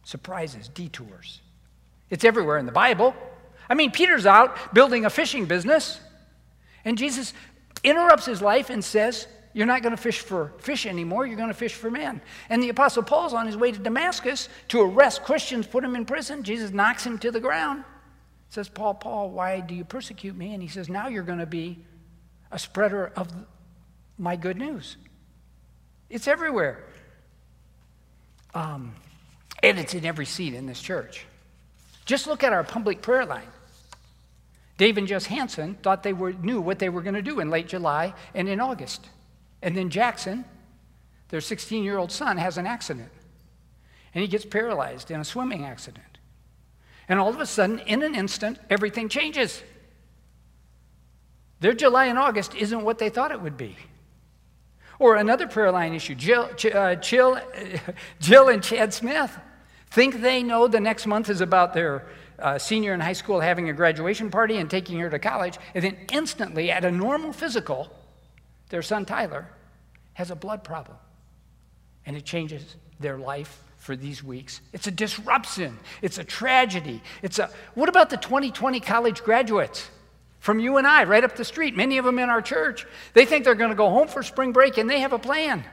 surprises, 0.04 0.68
detours. 0.70 1.42
It's 2.10 2.26
everywhere 2.26 2.58
in 2.58 2.66
the 2.66 2.72
Bible. 2.72 3.14
I 3.70 3.76
mean, 3.76 3.92
Peter's 3.92 4.26
out 4.26 4.74
building 4.74 5.06
a 5.06 5.10
fishing 5.10 5.46
business, 5.46 6.00
and 6.84 6.98
Jesus 6.98 7.34
interrupts 7.84 8.26
his 8.26 8.42
life 8.42 8.72
and 8.72 8.84
says, 8.84 9.28
You're 9.54 9.66
not 9.66 9.82
going 9.82 9.96
to 9.96 10.02
fish 10.02 10.20
for 10.20 10.54
fish 10.60 10.86
anymore, 10.86 11.26
you're 11.26 11.38
going 11.38 11.50
to 11.50 11.56
fish 11.56 11.74
for 11.74 11.90
men. 11.90 12.22
And 12.50 12.62
the 12.62 12.70
Apostle 12.70 13.04
Paul's 13.04 13.34
on 13.34 13.46
his 13.46 13.58
way 13.58 13.72
to 13.72 13.80
Damascus 13.80 14.48
to 14.70 14.82
arrest 14.82 15.24
Christians, 15.24 15.66
put 15.66 15.82
them 15.82 15.96
in 15.96 16.06
prison. 16.06 16.44
Jesus 16.44 16.72
knocks 16.72 17.06
him 17.06 17.18
to 17.20 17.32
the 17.32 17.40
ground. 17.40 17.84
Says, 18.50 18.70
Paul, 18.70 18.96
Paul, 18.96 19.30
why 19.30 19.60
do 19.60 19.76
you 19.76 19.84
persecute 19.84 20.36
me? 20.36 20.54
And 20.54 20.62
he 20.62 20.70
says, 20.70 20.90
Now 20.90 21.08
you're 21.08 21.24
going 21.24 21.40
to 21.40 21.46
be 21.46 21.80
a 22.52 22.60
spreader 22.60 23.12
of 23.16 23.32
my 24.18 24.36
good 24.36 24.58
news. 24.58 24.98
It's 26.10 26.28
everywhere. 26.28 26.84
Um, 28.54 28.96
and 29.62 29.78
it's 29.78 29.94
in 29.94 30.06
every 30.06 30.26
seat 30.26 30.54
in 30.54 30.66
this 30.66 30.82
church. 30.82 31.26
Just 32.06 32.26
look 32.26 32.44
at 32.44 32.54
our 32.54 32.64
public 32.64 33.02
prayer 33.02 33.26
line. 33.26 33.48
Dave 34.78 34.98
and 34.98 35.08
Jess 35.08 35.26
Hanson 35.26 35.76
thought 35.76 36.02
they 36.04 36.14
were, 36.14 36.34
knew 36.34 36.62
what 36.62 36.80
they 36.80 36.90
were 36.90 37.02
going 37.02 37.16
to 37.16 37.22
do 37.22 37.40
in 37.40 37.50
late 37.50 37.68
July 37.68 38.14
and 38.34 38.48
in 38.50 38.60
August. 38.60 39.08
And 39.62 39.76
then 39.76 39.90
Jackson, 39.90 40.46
their 41.30 41.42
16 41.42 41.84
year 41.84 41.98
old 41.98 42.12
son, 42.12 42.38
has 42.38 42.58
an 42.58 42.66
accident. 42.66 43.12
And 44.14 44.22
he 44.22 44.28
gets 44.28 44.46
paralyzed 44.46 45.12
in 45.12 45.20
a 45.20 45.26
swimming 45.26 45.66
accident. 45.66 46.06
And 47.08 47.20
all 47.20 47.30
of 47.30 47.40
a 47.40 47.46
sudden, 47.46 47.80
in 47.80 48.04
an 48.04 48.16
instant, 48.16 48.60
everything 48.70 49.10
changes. 49.10 49.64
Their 51.60 51.74
July 51.74 52.06
and 52.06 52.18
August 52.18 52.56
isn't 52.56 52.84
what 52.84 53.00
they 53.00 53.10
thought 53.10 53.32
it 53.32 53.42
would 53.42 53.58
be. 53.58 53.76
Or 54.98 55.16
another 55.16 55.48
prayer 55.48 55.72
line 55.72 55.94
issue 55.94 56.16
Jill, 56.16 56.50
uh, 56.74 56.96
Jill, 56.96 57.40
Jill 58.20 58.50
and 58.50 58.64
Chad 58.64 58.94
Smith 58.94 59.38
think 59.92 60.22
they 60.22 60.44
know 60.44 60.68
the 60.68 60.80
next 60.80 61.08
month 61.08 61.30
is 61.30 61.42
about 61.42 61.74
their 61.74 62.06
uh, 62.38 62.58
senior 62.58 62.94
in 62.94 63.00
high 63.00 63.14
school 63.14 63.40
having 63.40 63.70
a 63.70 63.74
graduation 63.74 64.30
party 64.30 64.58
and 64.58 64.70
taking 64.70 65.00
her 65.00 65.10
to 65.10 65.20
college, 65.20 65.58
and 65.74 65.84
then 65.84 65.98
instantly, 66.12 66.72
at 66.72 66.86
a 66.86 66.92
normal 66.92 67.34
physical, 67.34 67.92
their 68.70 68.82
son 68.82 69.06
Tyler 69.06 69.48
has 70.14 70.32
a 70.32 70.36
blood 70.36 70.64
problem. 70.64 70.98
And 72.06 72.16
it 72.16 72.26
changes 72.26 72.76
their 73.00 73.18
life 73.18 73.62
for 73.78 73.96
these 73.96 74.24
weeks. 74.24 74.62
It's 74.74 74.88
a 74.88 74.92
disruption, 74.92 75.78
it's 76.02 76.18
a 76.18 76.24
tragedy. 76.24 77.02
It's 77.22 77.40
a 77.40 77.50
what 77.74 77.90
about 77.90 78.10
the 78.10 78.18
2020 78.18 78.80
college 78.80 79.24
graduates? 79.24 79.90
From 80.40 80.60
you 80.60 80.78
and 80.78 80.88
I, 80.88 81.04
right 81.04 81.24
up 81.24 81.36
the 81.36 81.44
street, 81.44 81.76
many 81.76 81.98
of 81.98 82.06
them 82.06 82.18
in 82.18 82.30
our 82.30 82.42
church. 82.42 82.88
They 83.14 83.26
think 83.26 83.44
they're 83.44 83.56
going 83.56 83.72
to 83.72 83.76
go 83.76 83.90
home 83.90 84.08
for 84.08 84.24
spring 84.24 84.54
break 84.54 84.78
and 84.78 84.90
they 84.90 85.02
have 85.02 85.12
a 85.12 85.20
plan. 85.20 85.66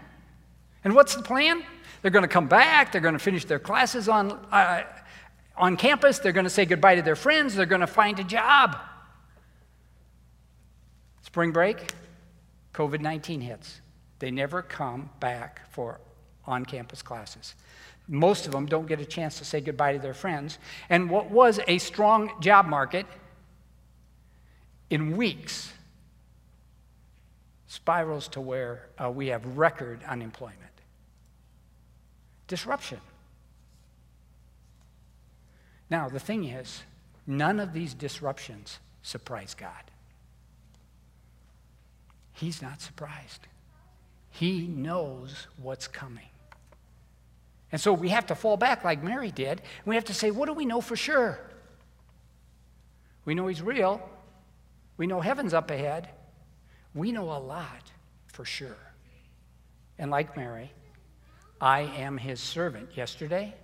And 0.82 0.94
what's 0.94 1.14
the 1.14 1.22
plan? 1.22 1.62
They're 2.02 2.10
going 2.10 2.24
to 2.24 2.28
come 2.28 2.48
back, 2.48 2.92
they're 2.92 3.00
going 3.00 3.14
to 3.14 3.20
finish 3.20 3.44
their 3.44 3.58
classes 3.58 4.08
on, 4.08 4.32
uh, 4.52 4.82
on 5.56 5.76
campus, 5.76 6.18
they're 6.18 6.32
going 6.32 6.44
to 6.44 6.50
say 6.50 6.64
goodbye 6.64 6.96
to 6.96 7.02
their 7.02 7.16
friends, 7.16 7.54
they're 7.54 7.66
going 7.66 7.80
to 7.80 7.86
find 7.86 8.18
a 8.20 8.24
job. 8.24 8.76
Spring 11.22 11.52
break, 11.52 11.92
COVID 12.76 13.00
19 13.00 13.40
hits. 13.40 13.80
They 14.18 14.30
never 14.30 14.60
come 14.60 15.10
back 15.18 15.62
for 15.70 15.98
on 16.46 16.64
campus 16.64 17.02
classes. 17.02 17.54
Most 18.06 18.46
of 18.46 18.52
them 18.52 18.66
don't 18.66 18.86
get 18.86 19.00
a 19.00 19.04
chance 19.04 19.38
to 19.38 19.44
say 19.44 19.60
goodbye 19.60 19.94
to 19.94 19.98
their 19.98 20.14
friends. 20.14 20.58
And 20.88 21.10
what 21.10 21.30
was 21.30 21.58
a 21.66 21.78
strong 21.78 22.30
job 22.40 22.66
market 22.66 23.06
in 24.90 25.16
weeks 25.16 25.72
spirals 27.66 28.28
to 28.28 28.40
where 28.40 28.88
uh, 29.02 29.10
we 29.10 29.28
have 29.28 29.58
record 29.58 30.02
unemployment. 30.06 30.60
Disruption. 32.46 33.00
Now, 35.90 36.08
the 36.08 36.20
thing 36.20 36.44
is, 36.44 36.82
none 37.26 37.58
of 37.58 37.72
these 37.72 37.94
disruptions 37.94 38.78
surprise 39.02 39.54
God. 39.54 39.90
He's 42.36 42.60
not 42.60 42.82
surprised. 42.82 43.46
He 44.30 44.66
knows 44.66 45.46
what's 45.56 45.88
coming. 45.88 46.28
And 47.72 47.80
so 47.80 47.94
we 47.94 48.10
have 48.10 48.26
to 48.26 48.34
fall 48.34 48.58
back 48.58 48.84
like 48.84 49.02
Mary 49.02 49.30
did. 49.30 49.62
We 49.86 49.94
have 49.94 50.04
to 50.04 50.14
say, 50.14 50.30
what 50.30 50.46
do 50.46 50.52
we 50.52 50.66
know 50.66 50.82
for 50.82 50.96
sure? 50.96 51.40
We 53.24 53.34
know 53.34 53.46
He's 53.46 53.62
real. 53.62 54.06
We 54.98 55.06
know 55.06 55.20
heaven's 55.20 55.54
up 55.54 55.70
ahead. 55.70 56.10
We 56.94 57.10
know 57.10 57.32
a 57.32 57.40
lot 57.40 57.90
for 58.26 58.44
sure. 58.44 58.76
And 59.98 60.10
like 60.10 60.36
Mary, 60.36 60.70
I 61.58 61.80
am 61.80 62.18
His 62.18 62.38
servant 62.38 62.90
yesterday, 62.96 63.54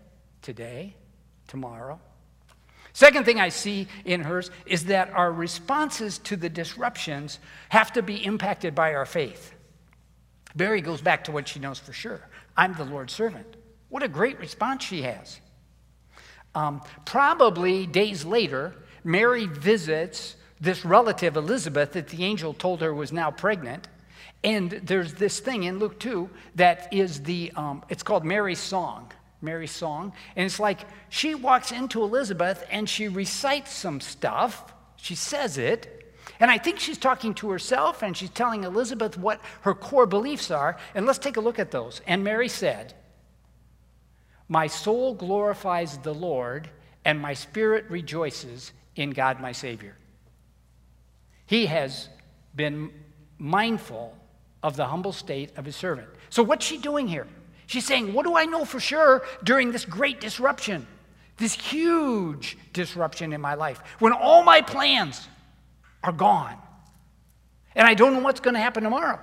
today, 0.41 0.97
tomorrow. 1.47 2.00
Second 2.93 3.25
thing 3.25 3.41
I 3.41 3.49
see 3.49 3.89
in 4.05 4.21
hers 4.21 4.51
is 4.67 4.87
that 4.87 5.11
our 5.11 5.33
responses 5.33 6.19
to 6.19 6.37
the 6.37 6.51
disruptions 6.51 7.39
have 7.71 7.93
to 7.95 8.03
be 8.03 8.25
impacted 8.25 8.75
by 8.75 8.95
our 8.95 9.07
faith. 9.07 9.55
Mary 10.55 10.83
goes 10.83 11.01
back 11.01 11.25
to 11.25 11.33
what 11.33 11.49
she 11.49 11.59
knows 11.59 11.79
for 11.79 11.93
sure 11.93 12.21
I'm 12.57 12.75
the 12.75 12.85
Lord's 12.85 13.15
servant. 13.15 13.57
What 13.89 14.03
a 14.03 14.09
great 14.09 14.39
response 14.39 14.85
she 14.85 15.03
has. 15.03 15.41
Um, 16.55 16.83
probably 17.05 17.87
days 17.87 18.25
later, 18.25 18.75
Mary 19.05 19.47
visits 19.47 20.37
this 20.61 20.85
relative, 20.85 21.37
Elizabeth, 21.37 21.93
that 21.93 22.09
the 22.09 22.25
angel 22.25 22.55
told 22.55 22.83
her 22.83 22.93
was 22.95 23.11
now 23.11 23.31
pregnant. 23.31 23.89
And 24.45 24.71
there's 24.71 25.15
this 25.15 25.41
thing 25.41 25.65
in 25.65 25.79
Luke 25.79 25.99
2 25.99 26.29
that 26.57 26.93
is 26.93 27.23
the, 27.23 27.53
um, 27.57 27.85
it's 27.89 28.03
called 28.03 28.25
Mary's 28.25 28.59
Song. 28.59 29.11
Mary's 29.43 29.73
Song. 29.73 30.13
And 30.37 30.47
it's 30.47 30.61
like 30.61 30.81
she 31.09 31.35
walks 31.35 31.73
into 31.73 32.03
Elizabeth 32.03 32.65
and 32.71 32.89
she 32.89 33.09
recites 33.09 33.73
some 33.73 34.01
stuff. 34.01 34.73
She 34.97 35.15
says 35.15 35.59
it. 35.59 35.99
And 36.41 36.51
I 36.51 36.59
think 36.59 36.79
she's 36.79 36.99
talking 36.99 37.35
to 37.35 37.51
herself 37.51 38.03
and 38.03 38.17
she's 38.17 38.31
telling 38.31 38.65
Elizabeth 38.65 39.19
what 39.19 39.41
her 39.63 39.75
core 39.75 40.07
beliefs 40.07 40.51
are. 40.51 40.79
And 40.95 41.07
let's 41.07 41.19
take 41.19 41.37
a 41.37 41.41
look 41.41 41.59
at 41.59 41.71
those. 41.71 42.01
And 42.07 42.25
Mary 42.25 42.49
said, 42.49 42.95
my 44.53 44.67
soul 44.67 45.15
glorifies 45.15 45.97
the 45.97 46.13
Lord, 46.13 46.69
and 47.07 47.19
my 47.19 47.33
spirit 47.33 47.87
rejoices 47.89 48.73
in 48.97 49.09
God 49.09 49.41
my 49.41 49.53
Savior. 49.53 49.97
He 51.47 51.65
has 51.65 52.11
been 52.55 52.91
mindful 53.39 54.15
of 54.63 54.77
the 54.77 54.87
humble 54.87 55.13
state 55.13 55.57
of 55.57 55.65
his 55.65 55.75
servant. 55.75 56.09
So, 56.29 56.43
what's 56.43 56.67
she 56.67 56.77
doing 56.77 57.09
here? 57.09 57.27
She's 57.73 57.87
saying, 57.87 58.12
What 58.12 58.26
do 58.26 58.37
I 58.37 58.45
know 58.45 58.67
for 58.67 58.79
sure 58.79 59.23
during 59.43 59.73
this 59.73 59.87
great 59.87 60.21
disruption, 60.21 60.87
this 61.38 61.55
huge 61.55 62.59
disruption 62.75 63.33
in 63.33 63.41
my 63.41 63.55
life, 63.55 63.83
when 63.99 64.12
all 64.12 64.43
my 64.43 64.61
plans 64.61 65.26
are 66.05 66.12
gone, 66.12 66.59
and 67.75 67.88
I 67.88 67.95
don't 67.95 68.12
know 68.12 68.21
what's 68.21 68.41
going 68.41 68.52
to 68.52 68.61
happen 68.61 68.83
tomorrow? 68.83 69.19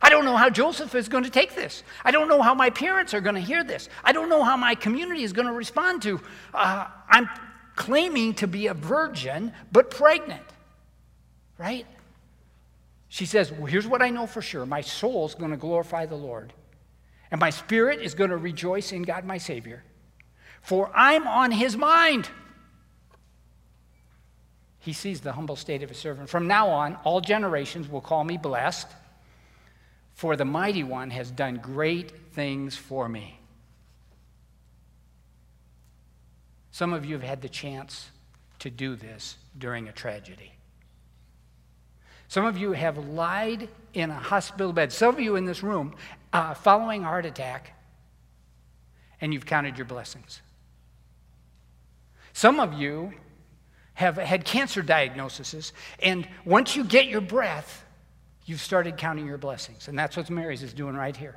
I 0.00 0.10
don't 0.10 0.24
know 0.24 0.36
how 0.36 0.48
Joseph 0.48 0.94
is 0.94 1.08
going 1.08 1.24
to 1.24 1.30
take 1.30 1.56
this. 1.56 1.82
I 2.04 2.12
don't 2.12 2.28
know 2.28 2.40
how 2.40 2.54
my 2.54 2.70
parents 2.70 3.14
are 3.14 3.20
going 3.20 3.34
to 3.34 3.40
hear 3.40 3.64
this. 3.64 3.88
I 4.04 4.12
don't 4.12 4.28
know 4.28 4.44
how 4.44 4.56
my 4.56 4.76
community 4.76 5.24
is 5.24 5.32
going 5.32 5.48
to 5.48 5.52
respond 5.52 6.02
to. 6.02 6.20
Uh, 6.54 6.86
I'm 7.08 7.28
claiming 7.74 8.34
to 8.34 8.46
be 8.46 8.68
a 8.68 8.74
virgin, 8.74 9.52
but 9.72 9.90
pregnant, 9.90 10.46
right? 11.58 11.84
She 13.08 13.26
says, 13.26 13.50
Well, 13.50 13.66
here's 13.66 13.88
what 13.88 14.02
I 14.02 14.10
know 14.10 14.28
for 14.28 14.40
sure 14.40 14.64
my 14.64 14.82
soul 14.82 15.26
is 15.26 15.34
going 15.34 15.50
to 15.50 15.56
glorify 15.56 16.06
the 16.06 16.14
Lord, 16.14 16.52
and 17.30 17.40
my 17.40 17.50
spirit 17.50 18.00
is 18.00 18.14
going 18.14 18.30
to 18.30 18.36
rejoice 18.36 18.92
in 18.92 19.02
God 19.02 19.24
my 19.24 19.38
Savior, 19.38 19.82
for 20.62 20.90
I'm 20.94 21.26
on 21.26 21.52
his 21.52 21.76
mind. 21.76 22.28
He 24.78 24.92
sees 24.92 25.20
the 25.20 25.32
humble 25.32 25.56
state 25.56 25.82
of 25.82 25.90
his 25.90 25.98
servant. 25.98 26.28
From 26.28 26.46
now 26.46 26.68
on, 26.68 26.96
all 27.04 27.20
generations 27.20 27.88
will 27.88 28.00
call 28.00 28.24
me 28.24 28.38
blessed. 28.38 28.88
For 30.14 30.36
the 30.36 30.44
mighty 30.44 30.82
one 30.82 31.10
has 31.10 31.30
done 31.30 31.56
great 31.56 32.32
things 32.32 32.76
for 32.76 33.08
me. 33.08 33.38
Some 36.72 36.92
of 36.92 37.04
you 37.04 37.14
have 37.14 37.22
had 37.22 37.42
the 37.42 37.48
chance 37.48 38.10
to 38.60 38.70
do 38.70 38.96
this 38.96 39.36
during 39.58 39.88
a 39.88 39.92
tragedy. 39.92 40.52
Some 42.28 42.44
of 42.44 42.56
you 42.56 42.72
have 42.72 42.96
lied 43.08 43.68
in 43.92 44.10
a 44.10 44.14
hospital 44.14 44.72
bed. 44.72 44.92
Some 44.92 45.14
of 45.14 45.20
you 45.20 45.36
in 45.36 45.46
this 45.46 45.62
room, 45.62 45.94
uh, 46.32 46.54
following 46.54 47.02
a 47.02 47.06
heart 47.06 47.26
attack, 47.26 47.72
and 49.20 49.34
you've 49.34 49.46
counted 49.46 49.76
your 49.76 49.84
blessings. 49.84 50.40
Some 52.32 52.60
of 52.60 52.74
you 52.74 53.12
have 53.94 54.16
had 54.16 54.44
cancer 54.44 54.82
diagnoses, 54.82 55.72
and 55.98 56.26
once 56.44 56.76
you 56.76 56.84
get 56.84 57.06
your 57.06 57.20
breath, 57.20 57.84
you've 58.44 58.60
started 58.60 58.96
counting 58.96 59.26
your 59.26 59.38
blessings. 59.38 59.88
And 59.88 59.98
that's 59.98 60.16
what 60.16 60.30
Mary's 60.30 60.62
is 60.62 60.72
doing 60.72 60.94
right 60.94 61.16
here. 61.16 61.36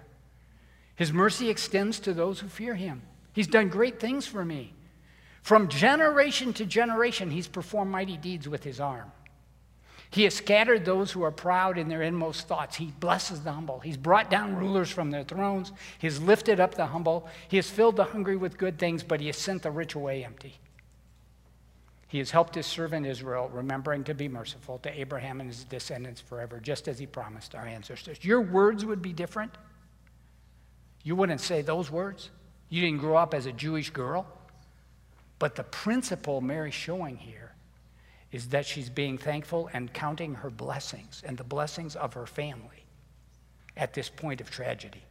His 0.95 1.11
mercy 1.11 1.49
extends 1.49 1.99
to 2.01 2.13
those 2.13 2.39
who 2.39 2.47
fear 2.47 2.75
him. 2.75 3.01
He's 3.33 3.47
done 3.47 3.69
great 3.69 3.99
things 3.99 4.27
for 4.27 4.45
me. 4.45 4.73
From 5.41 5.67
generation 5.67 6.53
to 6.53 6.65
generation, 6.65 7.31
he's 7.31 7.47
performed 7.47 7.91
mighty 7.91 8.15
deeds 8.15 8.47
with 8.47 8.63
his 8.63 8.79
arm. 8.79 9.11
He 10.13 10.25
has 10.25 10.35
scattered 10.35 10.85
those 10.85 11.11
who 11.11 11.23
are 11.23 11.31
proud 11.31 11.79
in 11.79 11.89
their 11.89 12.03
inmost 12.03 12.47
thoughts. 12.47 12.75
He 12.75 12.93
blesses 12.99 13.41
the 13.41 13.51
humble. 13.51 13.79
He's 13.79 13.97
brought 13.97 14.29
down 14.29 14.55
rulers 14.55 14.91
from 14.91 15.09
their 15.09 15.23
thrones. 15.23 15.71
He 15.97 16.05
has 16.05 16.21
lifted 16.21 16.59
up 16.59 16.75
the 16.75 16.85
humble. 16.85 17.27
He 17.47 17.57
has 17.57 17.67
filled 17.67 17.95
the 17.95 18.03
hungry 18.03 18.35
with 18.35 18.59
good 18.59 18.77
things, 18.77 19.01
but 19.01 19.19
he 19.19 19.25
has 19.25 19.37
sent 19.37 19.63
the 19.63 19.71
rich 19.71 19.95
away 19.95 20.23
empty. 20.23 20.59
He 22.09 22.19
has 22.19 22.29
helped 22.29 22.53
his 22.53 22.67
servant 22.67 23.07
Israel, 23.07 23.49
remembering 23.51 24.03
to 24.03 24.13
be 24.13 24.27
merciful 24.27 24.77
to 24.83 24.99
Abraham 24.99 25.41
and 25.41 25.49
his 25.49 25.63
descendants 25.63 26.21
forever, 26.21 26.59
just 26.59 26.87
as 26.87 26.99
he 26.99 27.07
promised 27.07 27.55
our 27.55 27.65
ancestors. 27.65 28.23
Your 28.23 28.41
words 28.41 28.85
would 28.85 29.01
be 29.01 29.13
different. 29.13 29.57
You 31.03 31.15
wouldn't 31.15 31.41
say 31.41 31.63
those 31.63 31.89
words. 31.89 32.29
You 32.69 32.81
didn't 32.81 32.99
grow 32.99 33.17
up 33.17 33.33
as 33.33 33.47
a 33.47 33.51
Jewish 33.51 33.89
girl. 33.89 34.27
But 35.39 35.55
the 35.55 35.63
principle 35.63 36.39
Mary's 36.39 36.75
showing 36.75 37.17
here 37.17 37.52
is 38.33 38.49
that 38.49 38.65
she's 38.65 38.89
being 38.89 39.15
thankful 39.15 39.69
and 39.73 39.93
counting 39.93 40.33
her 40.33 40.49
blessings 40.49 41.21
and 41.25 41.37
the 41.37 41.43
blessings 41.43 41.95
of 41.95 42.15
her 42.15 42.25
family 42.25 42.83
at 43.77 43.93
this 43.93 44.09
point 44.09 44.41
of 44.41 44.49
tragedy. 44.49 45.03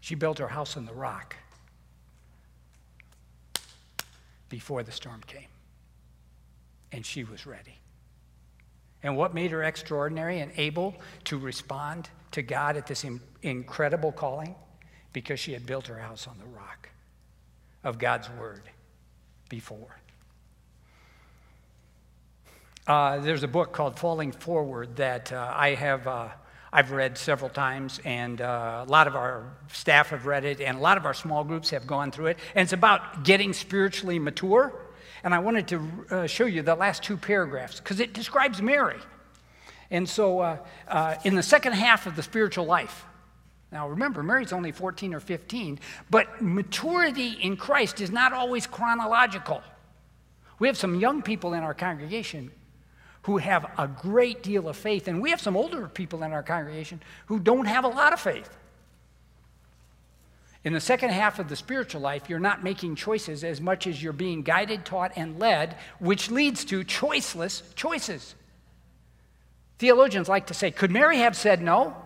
She 0.00 0.14
built 0.14 0.38
her 0.38 0.48
house 0.48 0.76
on 0.76 0.86
the 0.86 0.92
rock 0.92 1.36
before 4.48 4.84
the 4.84 4.92
storm 4.92 5.20
came. 5.26 5.48
And 6.92 7.04
she 7.04 7.24
was 7.24 7.44
ready. 7.44 7.78
And 9.02 9.16
what 9.16 9.34
made 9.34 9.50
her 9.50 9.64
extraordinary 9.64 10.38
and 10.38 10.52
able 10.56 10.94
to 11.24 11.36
respond 11.36 12.10
to 12.30 12.42
God 12.42 12.76
at 12.76 12.86
this 12.86 13.04
incredible 13.42 14.12
calling? 14.12 14.54
Because 15.12 15.40
she 15.40 15.52
had 15.52 15.66
built 15.66 15.88
her 15.88 15.98
house 15.98 16.28
on 16.28 16.38
the 16.38 16.46
rock 16.56 16.90
of 17.82 17.98
God's 17.98 18.30
word 18.38 18.70
before. 19.52 19.98
Uh, 22.86 23.18
there's 23.18 23.42
a 23.42 23.48
book 23.48 23.70
called 23.70 23.98
Falling 23.98 24.32
Forward 24.32 24.96
that 24.96 25.30
uh, 25.30 25.52
I 25.54 25.74
have 25.74 26.06
uh, 26.06 26.28
I've 26.72 26.90
read 26.90 27.18
several 27.18 27.50
times, 27.50 28.00
and 28.02 28.40
uh, 28.40 28.82
a 28.86 28.90
lot 28.90 29.06
of 29.06 29.14
our 29.14 29.44
staff 29.70 30.08
have 30.08 30.24
read 30.24 30.46
it, 30.46 30.62
and 30.62 30.78
a 30.78 30.80
lot 30.80 30.96
of 30.96 31.04
our 31.04 31.12
small 31.12 31.44
groups 31.44 31.68
have 31.68 31.86
gone 31.86 32.10
through 32.10 32.28
it. 32.28 32.38
And 32.54 32.62
it's 32.62 32.72
about 32.72 33.24
getting 33.24 33.52
spiritually 33.52 34.18
mature. 34.18 34.72
And 35.22 35.34
I 35.34 35.38
wanted 35.40 35.68
to 35.68 35.88
uh, 36.10 36.26
show 36.26 36.46
you 36.46 36.62
the 36.62 36.74
last 36.74 37.02
two 37.02 37.18
paragraphs 37.18 37.78
because 37.78 38.00
it 38.00 38.14
describes 38.14 38.62
Mary. 38.62 39.00
And 39.90 40.08
so, 40.08 40.38
uh, 40.40 41.18
in 41.24 41.36
the 41.36 41.42
second 41.42 41.74
half 41.74 42.06
of 42.06 42.16
the 42.16 42.22
spiritual 42.22 42.64
life, 42.64 43.04
now 43.72 43.88
remember, 43.88 44.22
Mary's 44.22 44.52
only 44.52 44.70
14 44.70 45.14
or 45.14 45.20
15, 45.20 45.80
but 46.10 46.42
maturity 46.42 47.38
in 47.40 47.56
Christ 47.56 48.00
is 48.02 48.10
not 48.10 48.34
always 48.34 48.66
chronological. 48.66 49.62
We 50.58 50.68
have 50.68 50.76
some 50.76 50.94
young 50.94 51.22
people 51.22 51.54
in 51.54 51.62
our 51.62 51.72
congregation 51.72 52.50
who 53.22 53.38
have 53.38 53.70
a 53.78 53.88
great 53.88 54.42
deal 54.42 54.68
of 54.68 54.76
faith, 54.76 55.08
and 55.08 55.22
we 55.22 55.30
have 55.30 55.40
some 55.40 55.56
older 55.56 55.88
people 55.88 56.22
in 56.22 56.32
our 56.32 56.42
congregation 56.42 57.00
who 57.26 57.38
don't 57.38 57.64
have 57.64 57.84
a 57.84 57.88
lot 57.88 58.12
of 58.12 58.20
faith. 58.20 58.50
In 60.64 60.72
the 60.74 60.80
second 60.80 61.10
half 61.10 61.38
of 61.38 61.48
the 61.48 61.56
spiritual 61.56 62.02
life, 62.02 62.28
you're 62.28 62.38
not 62.38 62.62
making 62.62 62.94
choices 62.94 63.42
as 63.42 63.60
much 63.60 63.86
as 63.86 64.02
you're 64.02 64.12
being 64.12 64.42
guided, 64.42 64.84
taught, 64.84 65.12
and 65.16 65.38
led, 65.38 65.76
which 65.98 66.30
leads 66.30 66.64
to 66.66 66.84
choiceless 66.84 67.62
choices. 67.74 68.34
Theologians 69.78 70.28
like 70.28 70.46
to 70.48 70.54
say, 70.54 70.70
could 70.70 70.90
Mary 70.90 71.18
have 71.18 71.36
said 71.36 71.62
no? 71.62 71.96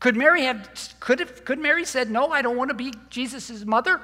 Could 0.00 0.16
Mary 0.16 0.44
have 0.44 0.68
could, 0.98 1.20
have, 1.20 1.44
could 1.44 1.58
Mary 1.58 1.84
said 1.84 2.10
no, 2.10 2.30
I 2.30 2.42
don't 2.42 2.56
want 2.56 2.70
to 2.70 2.74
be 2.74 2.92
Jesus' 3.10 3.64
mother? 3.64 4.00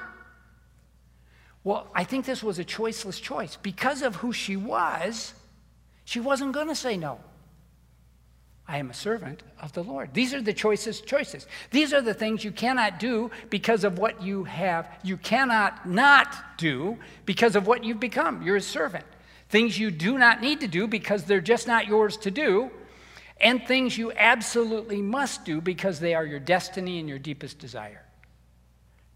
Well, 1.63 1.87
I 1.93 2.05
think 2.05 2.25
this 2.25 2.41
was 2.41 2.59
a 2.59 2.63
choiceless 2.63 3.21
choice. 3.21 3.57
Because 3.57 4.01
of 4.01 4.15
who 4.15 4.31
she 4.31 4.55
was, 4.55 5.33
she 6.05 6.19
wasn't 6.19 6.53
going 6.53 6.67
to 6.69 6.75
say 6.75 6.95
no. 6.95 7.19
I 8.69 8.77
am 8.77 8.89
a 8.89 8.93
servant 8.93 9.43
of 9.61 9.73
the 9.73 9.83
Lord. 9.83 10.13
These 10.13 10.33
are 10.33 10.41
the 10.41 10.53
choices 10.53 11.01
choices. 11.01 11.47
These 11.71 11.93
are 11.93 12.01
the 12.01 12.13
things 12.13 12.43
you 12.43 12.51
cannot 12.51 12.99
do 12.99 13.31
because 13.49 13.83
of 13.83 13.97
what 13.97 14.21
you 14.21 14.43
have. 14.43 14.89
You 15.03 15.17
cannot 15.17 15.87
not 15.87 16.57
do 16.57 16.97
because 17.25 17.55
of 17.55 17.65
what 17.65 17.83
you've 17.83 17.99
become. 17.99 18.41
You're 18.43 18.57
a 18.57 18.61
servant. 18.61 19.05
Things 19.49 19.79
you 19.79 19.89
do 19.89 20.17
not 20.17 20.41
need 20.41 20.59
to 20.59 20.67
do 20.67 20.87
because 20.87 21.23
they're 21.23 21.41
just 21.41 21.65
not 21.65 21.87
yours 21.87 22.17
to 22.17 22.31
do, 22.31 22.69
and 23.39 23.65
things 23.65 23.97
you 23.97 24.11
absolutely 24.13 25.01
must 25.01 25.45
do 25.45 25.61
because 25.61 25.99
they 25.99 26.15
are 26.15 26.25
your 26.25 26.39
destiny 26.39 26.99
and 26.99 27.07
your 27.07 27.19
deepest 27.19 27.59
desire. 27.59 28.03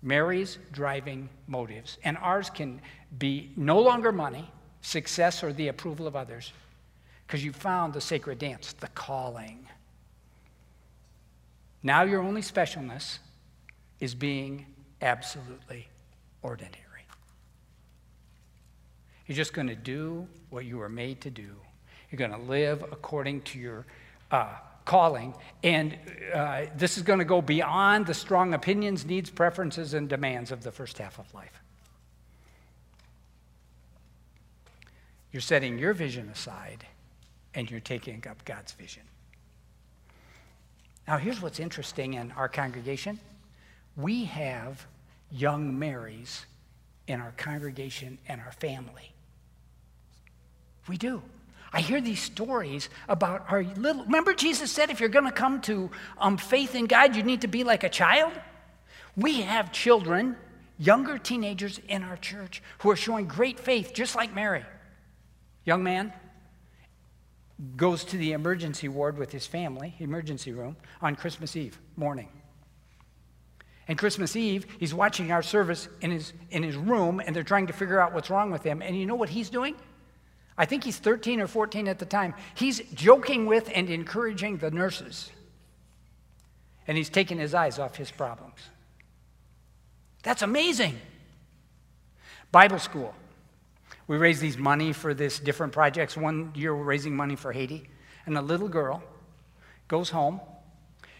Mary's 0.02 0.58
driving 0.72 1.30
motives, 1.48 1.98
and 2.04 2.18
ours 2.18 2.50
can 2.50 2.82
be 3.18 3.52
no 3.56 3.80
longer 3.80 4.12
money, 4.12 4.50
success, 4.82 5.44
or 5.44 5.54
the 5.54 5.68
approval 5.68 6.08
of 6.08 6.16
others 6.16 6.54
because 7.28 7.44
you 7.46 7.54
found 7.54 7.94
the 7.94 8.02
sacred 8.02 8.40
dance, 8.40 8.74
the 8.74 8.88
calling. 8.90 9.66
Now 11.84 12.04
your 12.04 12.22
only 12.22 12.42
specialness 12.42 13.20
is 14.00 14.14
being 14.14 14.66
absolutely 15.02 15.88
ordinary. 16.42 16.78
You're 19.28 19.38
just 19.38 19.54
going 19.54 19.68
to 19.68 19.76
do 19.76 20.28
what 20.50 20.66
you 20.66 20.78
were 20.78 20.90
made 20.90 21.22
to 21.22 21.30
do. 21.30 21.56
You're 22.10 22.18
going 22.18 22.32
to 22.32 22.50
live 22.50 22.84
according 22.92 23.42
to 23.44 23.60
your 23.60 23.86
uh, 24.32 24.48
calling. 24.86 25.34
And 25.64 25.98
uh, 26.34 26.66
this 26.76 26.98
is 26.98 27.04
going 27.04 27.20
to 27.20 27.26
go 27.26 27.42
beyond 27.42 28.08
the 28.08 28.14
strong 28.14 28.54
opinions, 28.54 29.06
needs, 29.06 29.30
preferences, 29.30 29.94
and 29.94 30.10
demands 30.10 30.52
of 30.52 30.64
the 30.64 30.72
first 30.72 30.98
half 30.98 31.20
of 31.20 31.32
life. 31.34 31.62
You're 35.32 35.42
setting 35.42 35.78
your 35.78 35.94
vision 35.94 36.30
aside 36.30 36.86
and 37.54 37.70
you're 37.70 37.80
taking 37.80 38.24
up 38.30 38.44
God's 38.46 38.74
vision. 38.74 39.04
Now, 41.08 41.18
here's 41.18 41.42
what's 41.42 41.60
interesting 41.60 42.14
in 42.14 42.32
our 42.34 42.50
congregation 42.50 43.20
we 43.98 44.24
have 44.26 44.86
young 45.30 45.78
Marys 45.78 46.46
in 47.08 47.20
our 47.20 47.34
congregation 47.38 48.18
and 48.28 48.40
our 48.40 48.54
family. 48.54 49.14
We 50.88 50.98
do. 50.98 51.22
I 51.74 51.82
hear 51.82 52.02
these 52.02 52.22
stories 52.22 52.90
about 53.08 53.46
our 53.50 53.64
little. 53.64 54.04
Remember, 54.04 54.34
Jesus 54.34 54.72
said 54.72 54.90
if 54.90 55.00
you're 55.00 55.10
going 55.10 55.26
to 55.26 55.32
come 55.32 55.62
to 55.62 55.90
um, 56.18 56.38
faith 56.38 56.76
in 56.76 56.86
God, 56.86 57.16
you 57.16 57.24
need 57.24 57.42
to 57.42 57.48
be 57.48 57.64
like 57.64 57.84
a 57.84 57.90
child? 57.90 58.34
We 59.16 59.42
have 59.42 59.72
children, 59.72 60.36
younger 60.78 61.18
teenagers 61.18 61.80
in 61.88 62.04
our 62.04 62.18
church 62.18 62.62
who 62.80 62.92
are 62.92 62.96
showing 62.96 63.26
great 63.26 63.60
faith, 63.60 63.94
just 63.94 64.16
like 64.16 64.34
Mary. 64.36 64.66
Young 65.64 65.84
man, 65.84 66.12
goes 67.78 68.04
to 68.06 68.18
the 68.18 68.32
emergency 68.32 68.88
ward 68.88 69.18
with 69.18 69.32
his 69.32 69.46
family, 69.46 69.96
emergency 70.00 70.52
room, 70.52 70.76
on 71.02 71.16
Christmas 71.16 71.56
Eve 71.56 71.80
morning. 71.96 72.30
And 73.88 73.98
Christmas 73.98 74.36
Eve, 74.36 74.66
he's 74.80 74.94
watching 74.94 75.32
our 75.32 75.44
service 75.44 75.88
in 76.02 76.12
his, 76.12 76.34
in 76.50 76.64
his 76.64 76.76
room, 76.76 77.22
and 77.24 77.36
they're 77.36 77.44
trying 77.44 77.68
to 77.68 77.74
figure 77.74 78.00
out 78.00 78.14
what's 78.14 78.30
wrong 78.30 78.52
with 78.52 78.64
him. 78.64 78.82
And 78.82 78.98
you 78.98 79.06
know 79.06 79.16
what 79.16 79.30
he's 79.30 79.50
doing? 79.50 79.76
I 80.58 80.66
think 80.66 80.84
he's 80.84 80.98
13 80.98 81.42
or 81.42 81.48
14 81.48 81.88
at 81.88 82.00
the 82.00 82.06
time. 82.06 82.34
He's 82.56 82.80
joking 82.94 83.46
with 83.46 83.70
and 83.74 83.90
encouraging 83.90 84.58
the 84.58 84.72
nurses. 84.72 85.32
And 86.88 86.98
he's 86.98 87.10
taking 87.10 87.38
his 87.38 87.54
eyes 87.54 87.80
off 87.80 87.96
his 87.96 88.12
problems. 88.12 88.60
That's 90.24 90.42
amazing. 90.42 91.00
Bible 92.52 92.80
school. 92.80 93.16
We 94.08 94.18
raise 94.18 94.40
these 94.40 94.58
money 94.58 94.92
for 94.94 95.14
this 95.14 95.40
different 95.40 95.74
projects. 95.74 96.18
One 96.18 96.52
year 96.54 96.76
we're 96.76 96.84
raising 96.84 97.16
money 97.16 97.36
for 97.36 97.54
Haiti, 97.54 97.90
and 98.26 98.38
a 98.38 98.42
little 98.42 98.68
girl 98.68 99.02
goes 99.88 100.10
home. 100.10 100.42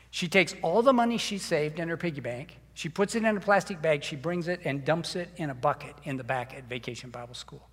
She 0.10 0.28
takes 0.28 0.54
all 0.62 0.82
the 0.82 0.92
money 0.92 1.18
she 1.18 1.38
saved 1.38 1.80
in 1.80 1.88
her 1.88 1.96
piggy 1.96 2.20
bank. 2.20 2.58
She 2.74 2.90
puts 2.90 3.16
it 3.16 3.24
in 3.24 3.38
a 3.38 3.40
plastic 3.40 3.82
bag. 3.82 4.04
She 4.04 4.18
brings 4.18 4.48
it 4.50 4.62
and 4.66 4.84
dumps 4.84 5.16
it 5.16 5.30
in 5.38 5.50
a 5.50 5.54
bucket 5.54 5.96
in 6.04 6.18
the 6.18 6.24
back 6.24 6.54
at 6.54 6.66
Vacation 6.66 7.10
Bible 7.10 7.34
School. 7.34 7.66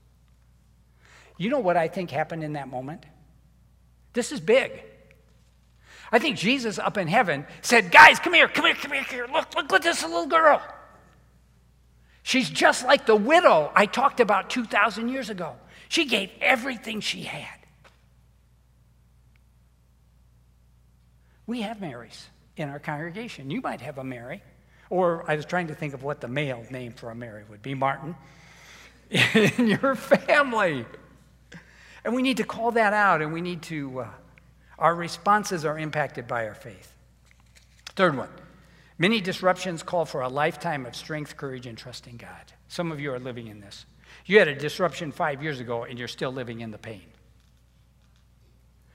You 1.38 1.48
know 1.48 1.60
what 1.60 1.76
I 1.76 1.88
think 1.88 2.10
happened 2.10 2.44
in 2.44 2.52
that 2.54 2.68
moment? 2.68 3.06
This 4.12 4.32
is 4.32 4.40
big. 4.40 4.82
I 6.10 6.18
think 6.18 6.36
Jesus 6.36 6.78
up 6.78 6.98
in 6.98 7.06
heaven 7.06 7.46
said, 7.62 7.90
Guys, 7.92 8.18
come 8.18 8.34
here, 8.34 8.48
come 8.48 8.66
here, 8.66 8.74
come 8.74 8.92
here, 8.92 9.04
come 9.04 9.14
here. 9.14 9.28
Look, 9.32 9.54
look 9.54 9.72
at 9.72 9.82
this 9.82 10.02
little 10.02 10.26
girl. 10.26 10.60
She's 12.22 12.50
just 12.50 12.84
like 12.84 13.06
the 13.06 13.16
widow 13.16 13.70
I 13.74 13.86
talked 13.86 14.20
about 14.20 14.50
2,000 14.50 15.08
years 15.08 15.30
ago. 15.30 15.54
She 15.88 16.04
gave 16.04 16.30
everything 16.40 17.00
she 17.00 17.22
had. 17.22 17.58
We 21.46 21.62
have 21.62 21.80
Marys 21.80 22.28
in 22.56 22.68
our 22.68 22.78
congregation. 22.78 23.50
You 23.50 23.62
might 23.62 23.80
have 23.80 23.96
a 23.96 24.04
Mary. 24.04 24.42
Or 24.90 25.24
I 25.30 25.36
was 25.36 25.46
trying 25.46 25.68
to 25.68 25.74
think 25.74 25.94
of 25.94 26.02
what 26.02 26.20
the 26.20 26.28
male 26.28 26.64
name 26.70 26.92
for 26.92 27.10
a 27.10 27.14
Mary 27.14 27.44
would 27.48 27.62
be 27.62 27.74
Martin. 27.74 28.16
In 29.10 29.66
your 29.66 29.94
family. 29.94 30.84
And 32.08 32.16
we 32.16 32.22
need 32.22 32.38
to 32.38 32.44
call 32.44 32.70
that 32.70 32.94
out 32.94 33.20
and 33.20 33.34
we 33.34 33.42
need 33.42 33.60
to, 33.64 34.00
uh, 34.00 34.08
our 34.78 34.94
responses 34.94 35.66
are 35.66 35.78
impacted 35.78 36.26
by 36.26 36.48
our 36.48 36.54
faith. 36.54 36.94
Third 37.96 38.16
one 38.16 38.30
Many 38.96 39.20
disruptions 39.20 39.82
call 39.82 40.06
for 40.06 40.22
a 40.22 40.28
lifetime 40.30 40.86
of 40.86 40.96
strength, 40.96 41.36
courage, 41.36 41.66
and 41.66 41.76
trusting 41.76 42.16
God. 42.16 42.54
Some 42.68 42.90
of 42.92 42.98
you 42.98 43.12
are 43.12 43.18
living 43.18 43.48
in 43.48 43.60
this. 43.60 43.84
You 44.24 44.38
had 44.38 44.48
a 44.48 44.54
disruption 44.54 45.12
five 45.12 45.42
years 45.42 45.60
ago, 45.60 45.82
and 45.84 45.98
you're 45.98 46.08
still 46.08 46.32
living 46.32 46.62
in 46.62 46.70
the 46.70 46.78
pain. 46.78 47.02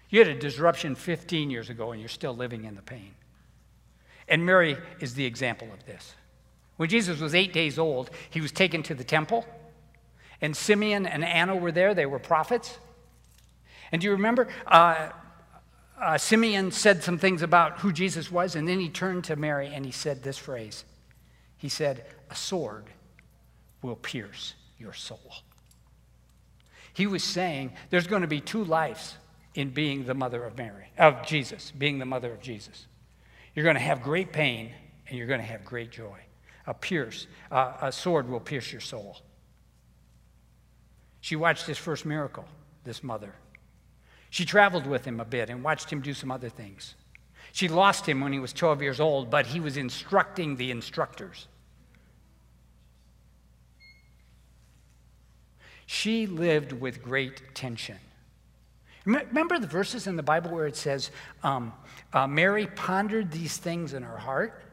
You 0.09 0.17
had 0.17 0.29
a 0.29 0.39
disruption 0.39 0.95
15 0.95 1.51
years 1.51 1.69
ago, 1.69 1.91
and 1.91 2.01
you're 2.01 2.09
still 2.09 2.35
living 2.35 2.63
in 2.65 2.73
the 2.73 2.81
pain. 2.81 3.13
And 4.27 4.43
Mary 4.43 4.75
is 4.99 5.13
the 5.13 5.25
example 5.27 5.67
of 5.71 5.85
this. 5.85 6.15
When 6.77 6.89
Jesus 6.89 7.19
was 7.19 7.35
eight 7.35 7.53
days 7.53 7.77
old, 7.77 8.09
he 8.31 8.41
was 8.41 8.51
taken 8.51 8.81
to 8.81 8.95
the 8.95 9.03
temple, 9.03 9.45
and 10.41 10.57
Simeon 10.57 11.05
and 11.05 11.23
Anna 11.23 11.55
were 11.55 11.71
there. 11.71 11.93
They 11.93 12.07
were 12.07 12.17
prophets. 12.17 12.79
And 13.93 14.01
do 14.01 14.07
you 14.07 14.13
remember? 14.13 14.47
Uh, 14.65 15.09
uh, 16.01 16.17
Simeon 16.17 16.71
said 16.71 17.03
some 17.03 17.19
things 17.19 17.43
about 17.43 17.79
who 17.79 17.93
Jesus 17.93 18.31
was, 18.31 18.55
and 18.55 18.67
then 18.67 18.79
he 18.79 18.89
turned 18.89 19.23
to 19.25 19.35
Mary 19.35 19.67
and 19.71 19.85
he 19.85 19.91
said 19.91 20.23
this 20.23 20.37
phrase. 20.37 20.83
He 21.57 21.69
said, 21.69 22.03
A 22.31 22.35
sword 22.35 22.85
will 23.83 23.95
pierce 23.95 24.55
your 24.79 24.93
soul. 24.93 25.35
He 26.93 27.05
was 27.05 27.23
saying 27.23 27.73
there's 27.91 28.07
going 28.07 28.23
to 28.23 28.27
be 28.27 28.41
two 28.41 28.63
lives 28.63 29.15
in 29.53 29.69
being 29.69 30.05
the 30.05 30.15
mother 30.15 30.43
of 30.43 30.57
Mary, 30.57 30.87
of 30.97 31.25
Jesus, 31.25 31.71
being 31.77 31.99
the 31.99 32.05
mother 32.05 32.33
of 32.33 32.41
Jesus. 32.41 32.87
You're 33.53 33.63
going 33.63 33.75
to 33.75 33.81
have 33.81 34.01
great 34.01 34.33
pain 34.33 34.71
and 35.07 35.17
you're 35.17 35.27
going 35.27 35.39
to 35.39 35.45
have 35.45 35.63
great 35.63 35.91
joy. 35.91 36.19
A 36.65 36.73
pierce, 36.73 37.27
uh, 37.51 37.73
a 37.81 37.91
sword 37.91 38.27
will 38.27 38.39
pierce 38.39 38.71
your 38.71 38.81
soul. 38.81 39.17
She 41.21 41.35
watched 41.35 41.67
his 41.67 41.77
first 41.77 42.05
miracle, 42.05 42.45
this 42.83 43.03
mother. 43.03 43.35
She 44.33 44.45
traveled 44.45 44.87
with 44.87 45.05
him 45.05 45.19
a 45.19 45.25
bit 45.25 45.51
and 45.51 45.63
watched 45.63 45.91
him 45.91 46.01
do 46.01 46.15
some 46.15 46.31
other 46.31 46.49
things. 46.49 46.95
She 47.51 47.67
lost 47.67 48.09
him 48.09 48.19
when 48.19 48.33
he 48.33 48.39
was 48.39 48.51
12 48.51 48.81
years 48.81 48.99
old, 48.99 49.29
but 49.29 49.45
he 49.45 49.59
was 49.59 49.77
instructing 49.77 50.55
the 50.55 50.71
instructors. 50.71 51.47
She 55.85 56.25
lived 56.25 56.71
with 56.71 57.03
great 57.03 57.53
tension. 57.53 57.99
Remember 59.05 59.59
the 59.59 59.67
verses 59.67 60.07
in 60.07 60.15
the 60.15 60.23
Bible 60.23 60.49
where 60.49 60.65
it 60.65 60.77
says, 60.77 61.11
um, 61.43 61.71
uh, 62.11 62.25
Mary 62.25 62.65
pondered 62.65 63.29
these 63.29 63.57
things 63.57 63.93
in 63.93 64.01
her 64.01 64.17
heart? 64.17 64.63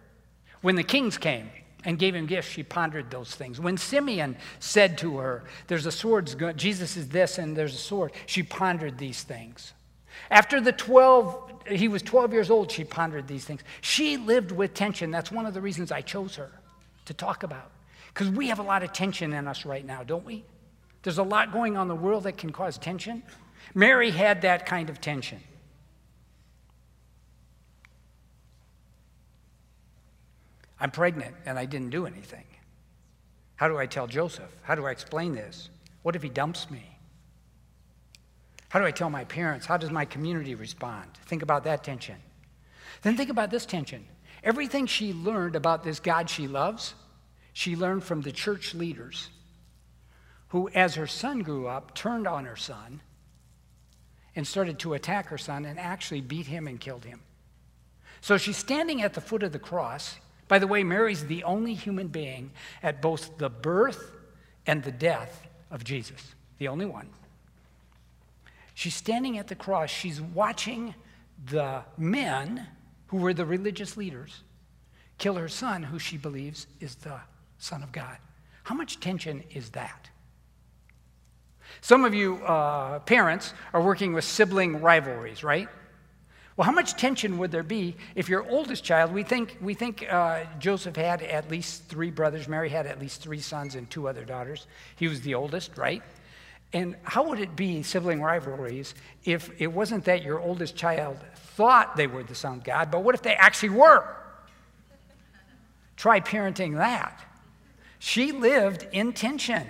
When 0.62 0.74
the 0.74 0.84
kings 0.84 1.18
came 1.18 1.50
and 1.84 1.98
gave 1.98 2.14
him 2.14 2.26
gifts, 2.26 2.48
she 2.48 2.62
pondered 2.62 3.10
those 3.10 3.34
things. 3.34 3.60
When 3.60 3.76
Simeon 3.76 4.36
said 4.58 4.98
to 4.98 5.18
her, 5.18 5.44
There's 5.66 5.86
a 5.86 5.92
sword, 5.92 6.56
Jesus 6.56 6.96
is 6.96 7.08
this, 7.08 7.38
and 7.38 7.56
there's 7.56 7.74
a 7.74 7.78
sword, 7.78 8.12
she 8.26 8.42
pondered 8.42 8.98
these 8.98 9.22
things. 9.22 9.72
After 10.30 10.60
the 10.60 10.72
12, 10.72 11.52
he 11.68 11.88
was 11.88 12.02
12 12.02 12.32
years 12.32 12.50
old, 12.50 12.70
she 12.70 12.84
pondered 12.84 13.26
these 13.26 13.44
things. 13.44 13.62
She 13.80 14.16
lived 14.16 14.52
with 14.52 14.74
tension. 14.74 15.10
That's 15.10 15.32
one 15.32 15.46
of 15.46 15.54
the 15.54 15.60
reasons 15.60 15.90
I 15.90 16.02
chose 16.02 16.36
her 16.36 16.50
to 17.06 17.14
talk 17.14 17.42
about. 17.42 17.70
Because 18.08 18.28
we 18.28 18.48
have 18.48 18.58
a 18.58 18.62
lot 18.62 18.82
of 18.82 18.92
tension 18.92 19.32
in 19.32 19.48
us 19.48 19.64
right 19.64 19.84
now, 19.84 20.02
don't 20.02 20.24
we? 20.24 20.44
There's 21.02 21.18
a 21.18 21.22
lot 21.22 21.52
going 21.52 21.76
on 21.76 21.82
in 21.82 21.88
the 21.88 21.94
world 21.94 22.24
that 22.24 22.36
can 22.36 22.50
cause 22.50 22.76
tension. 22.76 23.22
Mary 23.74 24.10
had 24.10 24.42
that 24.42 24.66
kind 24.66 24.90
of 24.90 25.00
tension. 25.00 25.40
I'm 30.80 30.90
pregnant 30.90 31.34
and 31.44 31.58
I 31.58 31.66
didn't 31.66 31.90
do 31.90 32.06
anything. 32.06 32.44
How 33.56 33.68
do 33.68 33.78
I 33.78 33.86
tell 33.86 34.06
Joseph? 34.06 34.50
How 34.62 34.74
do 34.74 34.86
I 34.86 34.90
explain 34.90 35.34
this? 35.34 35.68
What 36.02 36.16
if 36.16 36.22
he 36.22 36.28
dumps 36.28 36.70
me? 36.70 36.96
How 38.70 38.78
do 38.78 38.86
I 38.86 38.90
tell 38.90 39.10
my 39.10 39.24
parents? 39.24 39.66
How 39.66 39.76
does 39.76 39.90
my 39.90 40.04
community 40.04 40.54
respond? 40.54 41.10
Think 41.26 41.42
about 41.42 41.64
that 41.64 41.84
tension. 41.84 42.16
Then 43.02 43.16
think 43.16 43.28
about 43.28 43.50
this 43.50 43.66
tension. 43.66 44.06
Everything 44.42 44.86
she 44.86 45.12
learned 45.12 45.56
about 45.56 45.84
this 45.84 46.00
God 46.00 46.30
she 46.30 46.46
loves, 46.46 46.94
she 47.52 47.76
learned 47.76 48.04
from 48.04 48.22
the 48.22 48.32
church 48.32 48.74
leaders 48.74 49.28
who, 50.48 50.68
as 50.70 50.94
her 50.94 51.06
son 51.06 51.40
grew 51.40 51.66
up, 51.66 51.94
turned 51.94 52.26
on 52.26 52.44
her 52.44 52.56
son 52.56 53.00
and 54.34 54.46
started 54.46 54.78
to 54.78 54.94
attack 54.94 55.26
her 55.26 55.38
son 55.38 55.64
and 55.64 55.78
actually 55.78 56.20
beat 56.20 56.46
him 56.46 56.66
and 56.66 56.80
killed 56.80 57.04
him. 57.04 57.20
So 58.20 58.36
she's 58.36 58.56
standing 58.56 59.02
at 59.02 59.14
the 59.14 59.20
foot 59.20 59.42
of 59.42 59.52
the 59.52 59.58
cross. 59.58 60.16
By 60.50 60.58
the 60.58 60.66
way, 60.66 60.82
Mary's 60.82 61.24
the 61.24 61.44
only 61.44 61.74
human 61.74 62.08
being 62.08 62.50
at 62.82 63.00
both 63.00 63.38
the 63.38 63.48
birth 63.48 64.10
and 64.66 64.82
the 64.82 64.90
death 64.90 65.46
of 65.70 65.84
Jesus, 65.84 66.34
the 66.58 66.66
only 66.66 66.86
one. 66.86 67.08
She's 68.74 68.96
standing 68.96 69.38
at 69.38 69.46
the 69.46 69.54
cross. 69.54 69.90
She's 69.90 70.20
watching 70.20 70.96
the 71.46 71.84
men 71.96 72.66
who 73.06 73.18
were 73.18 73.32
the 73.32 73.46
religious 73.46 73.96
leaders 73.96 74.42
kill 75.18 75.34
her 75.34 75.46
son, 75.48 75.84
who 75.84 76.00
she 76.00 76.16
believes 76.16 76.66
is 76.80 76.96
the 76.96 77.20
Son 77.58 77.84
of 77.84 77.92
God. 77.92 78.16
How 78.64 78.74
much 78.74 78.98
tension 78.98 79.44
is 79.52 79.70
that? 79.70 80.10
Some 81.80 82.04
of 82.04 82.12
you 82.12 82.44
uh, 82.44 82.98
parents 82.98 83.54
are 83.72 83.80
working 83.80 84.14
with 84.14 84.24
sibling 84.24 84.80
rivalries, 84.80 85.44
right? 85.44 85.68
Well, 86.60 86.66
how 86.66 86.72
much 86.72 86.92
tension 86.96 87.38
would 87.38 87.52
there 87.52 87.62
be 87.62 87.96
if 88.14 88.28
your 88.28 88.46
oldest 88.46 88.84
child, 88.84 89.14
we 89.14 89.22
think, 89.22 89.56
we 89.62 89.72
think 89.72 90.06
uh, 90.12 90.44
Joseph 90.58 90.94
had 90.94 91.22
at 91.22 91.50
least 91.50 91.84
three 91.84 92.10
brothers, 92.10 92.48
Mary 92.48 92.68
had 92.68 92.86
at 92.86 93.00
least 93.00 93.22
three 93.22 93.40
sons 93.40 93.76
and 93.76 93.88
two 93.88 94.06
other 94.06 94.26
daughters. 94.26 94.66
He 94.96 95.08
was 95.08 95.22
the 95.22 95.32
oldest, 95.32 95.78
right? 95.78 96.02
And 96.74 96.96
how 97.02 97.26
would 97.30 97.40
it 97.40 97.56
be, 97.56 97.82
sibling 97.82 98.20
rivalries, 98.20 98.94
if 99.24 99.50
it 99.58 99.68
wasn't 99.68 100.04
that 100.04 100.22
your 100.22 100.38
oldest 100.38 100.76
child 100.76 101.16
thought 101.34 101.96
they 101.96 102.06
were 102.06 102.24
the 102.24 102.34
son 102.34 102.58
of 102.58 102.64
God, 102.64 102.90
but 102.90 103.04
what 103.04 103.14
if 103.14 103.22
they 103.22 103.36
actually 103.36 103.70
were? 103.70 104.04
Try 105.96 106.20
parenting 106.20 106.76
that. 106.76 107.24
She 108.00 108.32
lived 108.32 108.86
in 108.92 109.14
tension. 109.14 109.66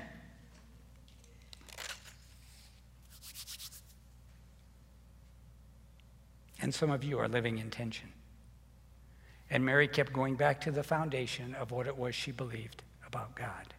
And 6.60 6.74
some 6.74 6.90
of 6.90 7.02
you 7.04 7.18
are 7.18 7.28
living 7.28 7.58
in 7.58 7.70
tension. 7.70 8.08
And 9.50 9.64
Mary 9.64 9.88
kept 9.88 10.12
going 10.12 10.36
back 10.36 10.60
to 10.62 10.70
the 10.70 10.82
foundation 10.82 11.54
of 11.54 11.70
what 11.70 11.86
it 11.86 11.96
was 11.96 12.14
she 12.14 12.30
believed 12.30 12.82
about 13.06 13.34
God. 13.34 13.74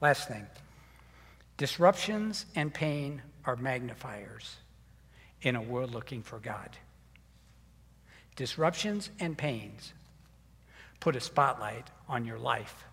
Last 0.00 0.28
thing. 0.28 0.46
Disruptions 1.56 2.46
and 2.56 2.72
pain 2.74 3.22
are 3.44 3.56
magnifiers 3.56 4.56
in 5.42 5.56
a 5.56 5.62
world 5.62 5.92
looking 5.92 6.22
for 6.22 6.38
God. 6.38 6.70
Disruptions 8.34 9.10
and 9.20 9.36
pains 9.36 9.92
put 11.00 11.16
a 11.16 11.20
spotlight 11.20 11.90
on 12.08 12.24
your 12.24 12.38
life 12.38 12.84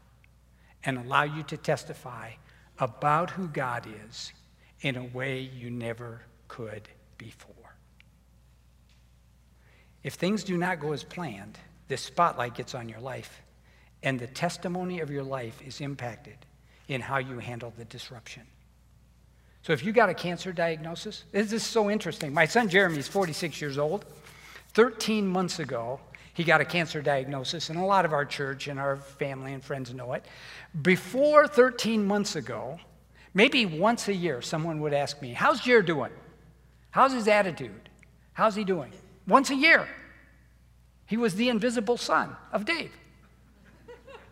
and 0.84 0.98
allow 0.98 1.24
you 1.24 1.44
to 1.44 1.58
testify 1.58 2.32
about 2.78 3.32
who 3.32 3.48
God 3.48 3.88
is 4.10 4.34
in 4.82 4.96
a 4.96 5.04
way 5.04 5.40
you 5.40 5.70
never 5.70 6.22
could 6.48 6.90
before. 7.18 7.59
If 10.04 10.14
things 10.14 10.44
do 10.44 10.58
not 10.58 10.80
go 10.80 10.94
as 10.94 11.04
planned, 11.04 11.58
this 11.88 12.02
spotlight 12.02 12.56
gets 12.56 12.76
on 12.76 12.88
your 12.88 13.00
life, 13.00 13.42
and 14.04 14.20
the 14.20 14.28
testimony 14.28 15.00
of 15.00 15.10
your 15.10 15.24
life 15.24 15.62
is 15.66 15.82
impacted 15.82 16.38
in 16.88 17.02
how 17.02 17.18
you 17.18 17.40
handle 17.40 17.74
the 17.78 17.86
disruption. 17.86 18.44
So 19.62 19.74
if 19.74 19.84
you 19.84 19.92
got 19.92 20.10
a 20.10 20.14
cancer 20.14 20.54
diagnosis, 20.54 21.26
this 21.32 21.52
is 21.52 21.64
so 21.64 21.90
interesting. 21.90 22.34
My 22.34 22.46
son 22.46 22.70
Jeremy 22.70 23.00
is 23.00 23.08
46 23.08 23.60
years 23.60 23.78
old. 23.78 24.06
13 24.74 25.28
months 25.28 25.60
ago, 25.60 26.00
he 26.34 26.44
got 26.44 26.62
a 26.62 26.66
cancer 26.66 27.02
diagnosis, 27.02 27.70
and 27.70 27.78
a 27.78 27.84
lot 27.84 28.06
of 28.06 28.14
our 28.14 28.24
church 28.24 28.68
and 28.68 28.80
our 28.80 28.98
family 28.98 29.54
and 29.54 29.64
friends 29.64 29.94
know 29.94 30.14
it. 30.14 30.26
Before 30.82 31.48
13 31.48 32.06
months 32.06 32.36
ago, 32.38 32.80
maybe 33.34 33.66
once 33.66 34.08
a 34.08 34.14
year, 34.14 34.42
someone 34.42 34.80
would 34.80 34.94
ask 34.94 35.22
me, 35.22 35.34
How's 35.34 35.60
Jer 35.60 35.82
doing? 35.82 36.12
How's 36.92 37.12
his 37.12 37.28
attitude? 37.28 37.90
How's 38.34 38.56
he 38.56 38.64
doing? 38.64 38.94
Once 39.30 39.50
a 39.50 39.56
year. 39.56 39.88
He 41.06 41.18
was 41.18 41.36
the 41.36 41.50
invisible 41.50 41.98
son 41.98 42.36
of 42.52 42.66
Dave. 42.66 42.92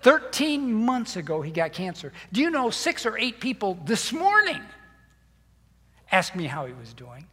13 0.02 0.72
months 0.72 1.16
ago, 1.16 1.42
he 1.42 1.52
got 1.52 1.74
cancer. 1.74 2.14
Do 2.32 2.42
you 2.42 2.52
know 2.52 2.70
six 2.70 3.06
or 3.06 3.18
eight 3.18 3.40
people 3.40 3.80
this 3.86 4.12
morning 4.12 4.62
asked 6.12 6.36
me 6.36 6.46
how 6.46 6.66
he 6.66 6.74
was 6.74 6.94
doing. 6.94 7.26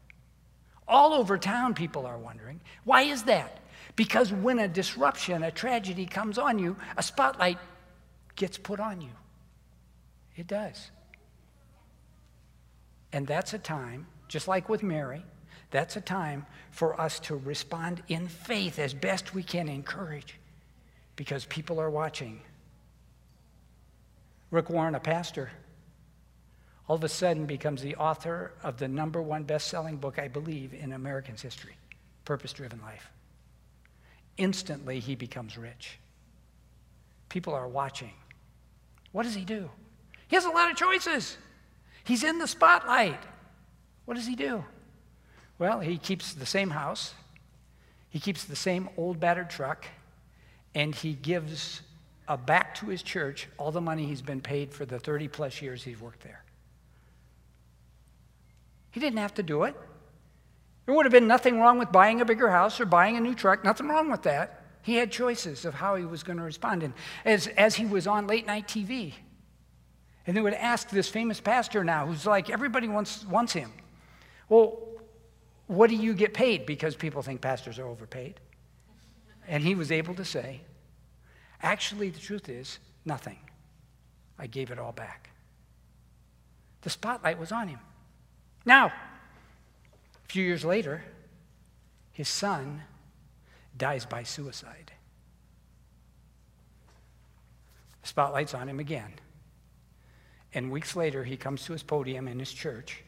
All 0.86 1.14
over 1.14 1.38
town, 1.38 1.74
people 1.74 2.06
are 2.06 2.18
wondering. 2.18 2.60
Why 2.84 3.02
is 3.02 3.22
that? 3.24 3.60
Because 3.96 4.32
when 4.32 4.58
a 4.58 4.68
disruption, 4.68 5.42
a 5.42 5.50
tragedy 5.50 6.06
comes 6.06 6.38
on 6.38 6.58
you, 6.58 6.76
a 6.96 7.02
spotlight 7.02 7.58
gets 8.36 8.58
put 8.58 8.80
on 8.80 9.00
you. 9.00 9.10
It 10.36 10.46
does. 10.46 10.90
And 13.12 13.26
that's 13.26 13.54
a 13.54 13.58
time, 13.58 14.06
just 14.26 14.48
like 14.48 14.68
with 14.68 14.82
Mary, 14.82 15.24
that's 15.74 15.96
a 15.96 16.00
time 16.00 16.46
for 16.70 17.00
us 17.00 17.18
to 17.18 17.34
respond 17.34 18.00
in 18.06 18.28
faith 18.28 18.78
as 18.78 18.94
best 18.94 19.34
we 19.34 19.42
can, 19.42 19.68
encourage, 19.68 20.38
because 21.16 21.46
people 21.46 21.80
are 21.80 21.90
watching. 21.90 22.40
Rick 24.52 24.70
Warren, 24.70 24.94
a 24.94 25.00
pastor, 25.00 25.50
all 26.86 26.94
of 26.94 27.02
a 27.02 27.08
sudden 27.08 27.46
becomes 27.46 27.82
the 27.82 27.96
author 27.96 28.52
of 28.62 28.78
the 28.78 28.86
number 28.86 29.20
one 29.20 29.42
best 29.42 29.66
selling 29.66 29.96
book, 29.96 30.20
I 30.20 30.28
believe, 30.28 30.72
in 30.74 30.92
American's 30.92 31.42
history 31.42 31.74
Purpose 32.24 32.52
Driven 32.52 32.80
Life. 32.80 33.10
Instantly, 34.36 35.00
he 35.00 35.16
becomes 35.16 35.58
rich. 35.58 35.98
People 37.28 37.52
are 37.52 37.66
watching. 37.66 38.12
What 39.10 39.24
does 39.24 39.34
he 39.34 39.44
do? 39.44 39.68
He 40.28 40.36
has 40.36 40.44
a 40.44 40.50
lot 40.50 40.70
of 40.70 40.76
choices. 40.76 41.36
He's 42.04 42.22
in 42.22 42.38
the 42.38 42.46
spotlight. 42.46 43.18
What 44.04 44.14
does 44.14 44.26
he 44.28 44.36
do? 44.36 44.62
Well, 45.58 45.80
he 45.80 45.98
keeps 45.98 46.34
the 46.34 46.46
same 46.46 46.70
house, 46.70 47.14
he 48.10 48.20
keeps 48.20 48.44
the 48.44 48.56
same 48.56 48.88
old 48.96 49.20
battered 49.20 49.50
truck, 49.50 49.86
and 50.74 50.94
he 50.94 51.14
gives 51.14 51.82
uh, 52.26 52.36
back 52.36 52.74
to 52.76 52.86
his 52.86 53.02
church 53.02 53.48
all 53.58 53.70
the 53.70 53.80
money 53.80 54.06
he's 54.06 54.22
been 54.22 54.40
paid 54.40 54.72
for 54.72 54.84
the 54.84 54.98
30 54.98 55.28
plus 55.28 55.60
years 55.60 55.82
he's 55.82 56.00
worked 56.00 56.22
there. 56.22 56.42
He 58.90 59.00
didn't 59.00 59.18
have 59.18 59.34
to 59.34 59.42
do 59.42 59.64
it. 59.64 59.74
There 60.86 60.94
would 60.94 61.06
have 61.06 61.12
been 61.12 61.26
nothing 61.26 61.60
wrong 61.60 61.78
with 61.78 61.90
buying 61.90 62.20
a 62.20 62.24
bigger 62.24 62.50
house 62.50 62.80
or 62.80 62.86
buying 62.86 63.16
a 63.16 63.20
new 63.20 63.34
truck, 63.34 63.64
nothing 63.64 63.88
wrong 63.88 64.10
with 64.10 64.22
that. 64.22 64.62
He 64.82 64.96
had 64.96 65.10
choices 65.10 65.64
of 65.64 65.74
how 65.74 65.96
he 65.96 66.04
was 66.04 66.22
going 66.22 66.36
to 66.36 66.44
respond. 66.44 66.82
And 66.82 66.92
as, 67.24 67.46
as 67.46 67.74
he 67.74 67.86
was 67.86 68.06
on 68.06 68.26
late 68.26 68.46
night 68.46 68.68
TV, 68.68 69.14
and 70.26 70.36
they 70.36 70.40
would 70.40 70.54
ask 70.54 70.90
this 70.90 71.08
famous 71.08 71.40
pastor 71.40 71.84
now, 71.84 72.06
who's 72.06 72.26
like, 72.26 72.50
everybody 72.50 72.86
wants, 72.86 73.24
wants 73.24 73.52
him. 73.52 73.72
Well, 74.48 74.78
what 75.66 75.90
do 75.90 75.96
you 75.96 76.14
get 76.14 76.34
paid? 76.34 76.66
Because 76.66 76.94
people 76.94 77.22
think 77.22 77.40
pastors 77.40 77.78
are 77.78 77.86
overpaid. 77.86 78.40
And 79.48 79.62
he 79.62 79.74
was 79.74 79.92
able 79.92 80.14
to 80.14 80.24
say, 80.24 80.60
actually, 81.62 82.10
the 82.10 82.20
truth 82.20 82.48
is, 82.48 82.78
nothing. 83.04 83.38
I 84.38 84.46
gave 84.46 84.70
it 84.70 84.78
all 84.78 84.92
back. 84.92 85.30
The 86.82 86.90
spotlight 86.90 87.38
was 87.38 87.52
on 87.52 87.68
him. 87.68 87.78
Now, 88.66 88.86
a 88.86 90.28
few 90.28 90.44
years 90.44 90.64
later, 90.64 91.02
his 92.12 92.28
son 92.28 92.82
dies 93.76 94.06
by 94.06 94.22
suicide. 94.22 94.92
The 98.02 98.08
spotlight's 98.08 98.54
on 98.54 98.68
him 98.68 98.80
again. 98.80 99.14
And 100.52 100.70
weeks 100.70 100.94
later, 100.94 101.24
he 101.24 101.36
comes 101.36 101.64
to 101.64 101.72
his 101.72 101.82
podium 101.82 102.28
in 102.28 102.38
his 102.38 102.52
church, 102.52 103.02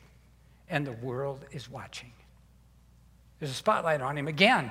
and 0.68 0.86
the 0.86 0.92
world 0.92 1.44
is 1.52 1.70
watching. 1.70 2.12
There's 3.38 3.50
a 3.50 3.54
spotlight 3.54 4.00
on 4.00 4.16
him 4.16 4.28
again. 4.28 4.70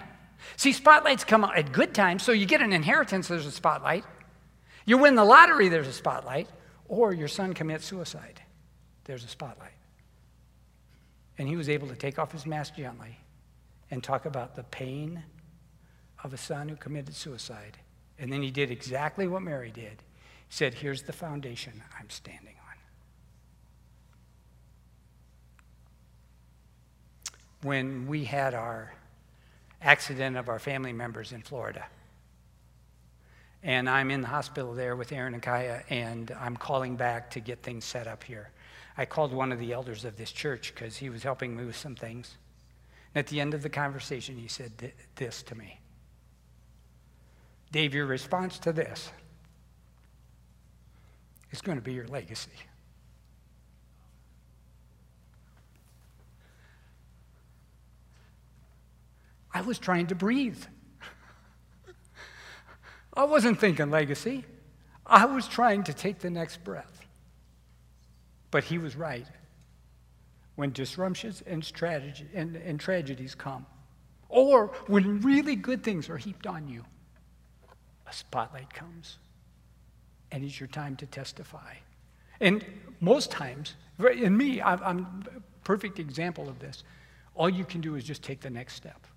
See, 0.58 0.74
spotlights 0.74 1.24
come 1.24 1.44
out 1.44 1.58
at 1.58 1.72
good 1.72 1.94
times, 1.94 2.24
so 2.24 2.32
you 2.32 2.46
get 2.46 2.62
an 2.62 2.74
inheritance, 2.74 3.28
there's 3.28 3.46
a 3.46 3.52
spotlight. 3.52 4.04
You 4.86 4.98
win 4.98 5.16
the 5.16 5.26
lottery, 5.26 5.70
there's 5.70 5.88
a 5.88 5.94
spotlight. 5.94 6.48
Or 6.88 7.14
your 7.14 7.28
son 7.28 7.54
commits 7.54 7.86
suicide, 7.86 8.42
there's 9.06 9.24
a 9.24 9.28
spotlight. 9.28 9.72
And 11.38 11.48
he 11.48 11.56
was 11.56 11.68
able 11.68 11.88
to 11.88 11.96
take 11.96 12.20
off 12.20 12.32
his 12.32 12.46
mask 12.46 12.76
gently 12.76 13.18
and 13.92 14.04
talk 14.04 14.26
about 14.26 14.56
the 14.56 14.64
pain 14.64 15.24
of 16.24 16.34
a 16.34 16.38
son 16.38 16.70
who 16.70 16.76
committed 16.76 17.16
suicide. 17.16 17.78
And 18.18 18.32
then 18.32 18.42
he 18.42 18.52
did 18.52 18.72
exactly 18.72 19.28
what 19.28 19.42
Mary 19.42 19.72
did. 19.72 20.04
He 20.48 20.54
said, 20.56 20.74
Here's 20.76 21.04
the 21.04 21.14
foundation 21.14 21.84
I'm 22.00 22.10
standing 22.10 22.56
on. 22.60 22.76
When 27.66 28.06
we 28.06 28.26
had 28.26 28.54
our 28.54 28.94
accident 29.82 30.38
of 30.38 30.50
our 30.50 30.60
family 30.60 30.94
members 30.94 31.32
in 31.32 31.42
Florida, 31.42 31.88
and 33.64 33.90
I'm 33.90 34.12
in 34.12 34.22
the 34.22 34.28
hospital 34.28 34.76
there 34.76 34.96
with 34.96 35.12
Aaron 35.12 35.34
and 35.34 35.42
Kaya, 35.42 35.82
and 35.90 36.30
I'm 36.40 36.58
calling 36.58 36.96
back 36.96 37.32
to 37.32 37.40
get 37.40 37.64
things 37.64 37.84
set 37.84 38.06
up 38.06 38.24
here. 38.24 38.52
I 39.00 39.06
called 39.06 39.34
one 39.34 39.52
of 39.52 39.58
the 39.58 39.74
elders 39.74 40.06
of 40.06 40.16
this 40.16 40.32
church 40.32 40.76
because 40.76 40.98
he 40.98 41.10
was 41.10 41.24
helping 41.24 41.58
me 41.58 41.66
with 41.66 41.76
some 41.76 41.96
things. 41.96 42.36
And 43.16 43.26
at 43.26 43.32
the 43.32 43.42
end 43.42 43.56
of 43.56 43.64
the 43.64 43.70
conversation, 43.70 44.38
he 44.38 44.48
said 44.48 44.94
this 45.16 45.42
to 45.42 45.56
me 45.56 45.80
Dave, 47.72 47.96
your 47.96 48.06
response 48.06 48.60
to 48.60 48.74
this 48.74 49.12
is 51.50 51.62
going 51.62 51.80
to 51.80 51.84
be 51.84 51.94
your 51.94 52.08
legacy. 52.08 52.52
I 59.56 59.62
was 59.62 59.80
trying 59.80 60.08
to 60.08 60.16
breathe. 60.16 60.62
I 63.14 63.24
wasn't 63.24 63.58
thinking 63.58 63.90
legacy. 63.90 64.44
I 65.06 65.24
was 65.24 65.48
trying 65.48 65.84
to 65.86 65.94
take 65.94 66.20
the 66.20 66.30
next 66.30 66.62
breath. 66.66 67.06
But 68.52 68.66
he 68.66 68.78
was 68.78 68.98
right. 68.98 69.26
When 70.56 70.74
disruptions 70.74 71.42
and, 71.48 71.66
and, 72.34 72.58
and 72.58 72.80
tragedies 72.82 73.34
come, 73.34 73.66
or 74.28 74.68
when 74.88 75.22
really 75.22 75.56
good 75.56 75.84
things 75.84 76.10
are 76.10 76.18
heaped 76.18 76.48
on 76.48 76.68
you, 76.68 76.84
a 78.08 78.14
spotlight 78.14 78.74
comes 78.74 79.20
and 80.34 80.44
it's 80.44 80.60
your 80.60 80.68
time 80.68 80.98
to 80.98 81.06
testify. 81.06 81.76
And 82.42 82.66
most 83.00 83.32
times, 83.32 83.76
in 84.00 84.36
me, 84.36 84.62
I'm 84.62 85.26
a 85.34 85.40
perfect 85.64 85.98
example 85.98 86.50
of 86.50 86.60
this. 86.60 86.84
All 87.36 87.50
you 87.50 87.64
can 87.64 87.80
do 87.80 87.96
is 87.96 88.04
just 88.04 88.22
take 88.22 88.42
the 88.42 88.50
next 88.50 88.74
step. 88.74 89.08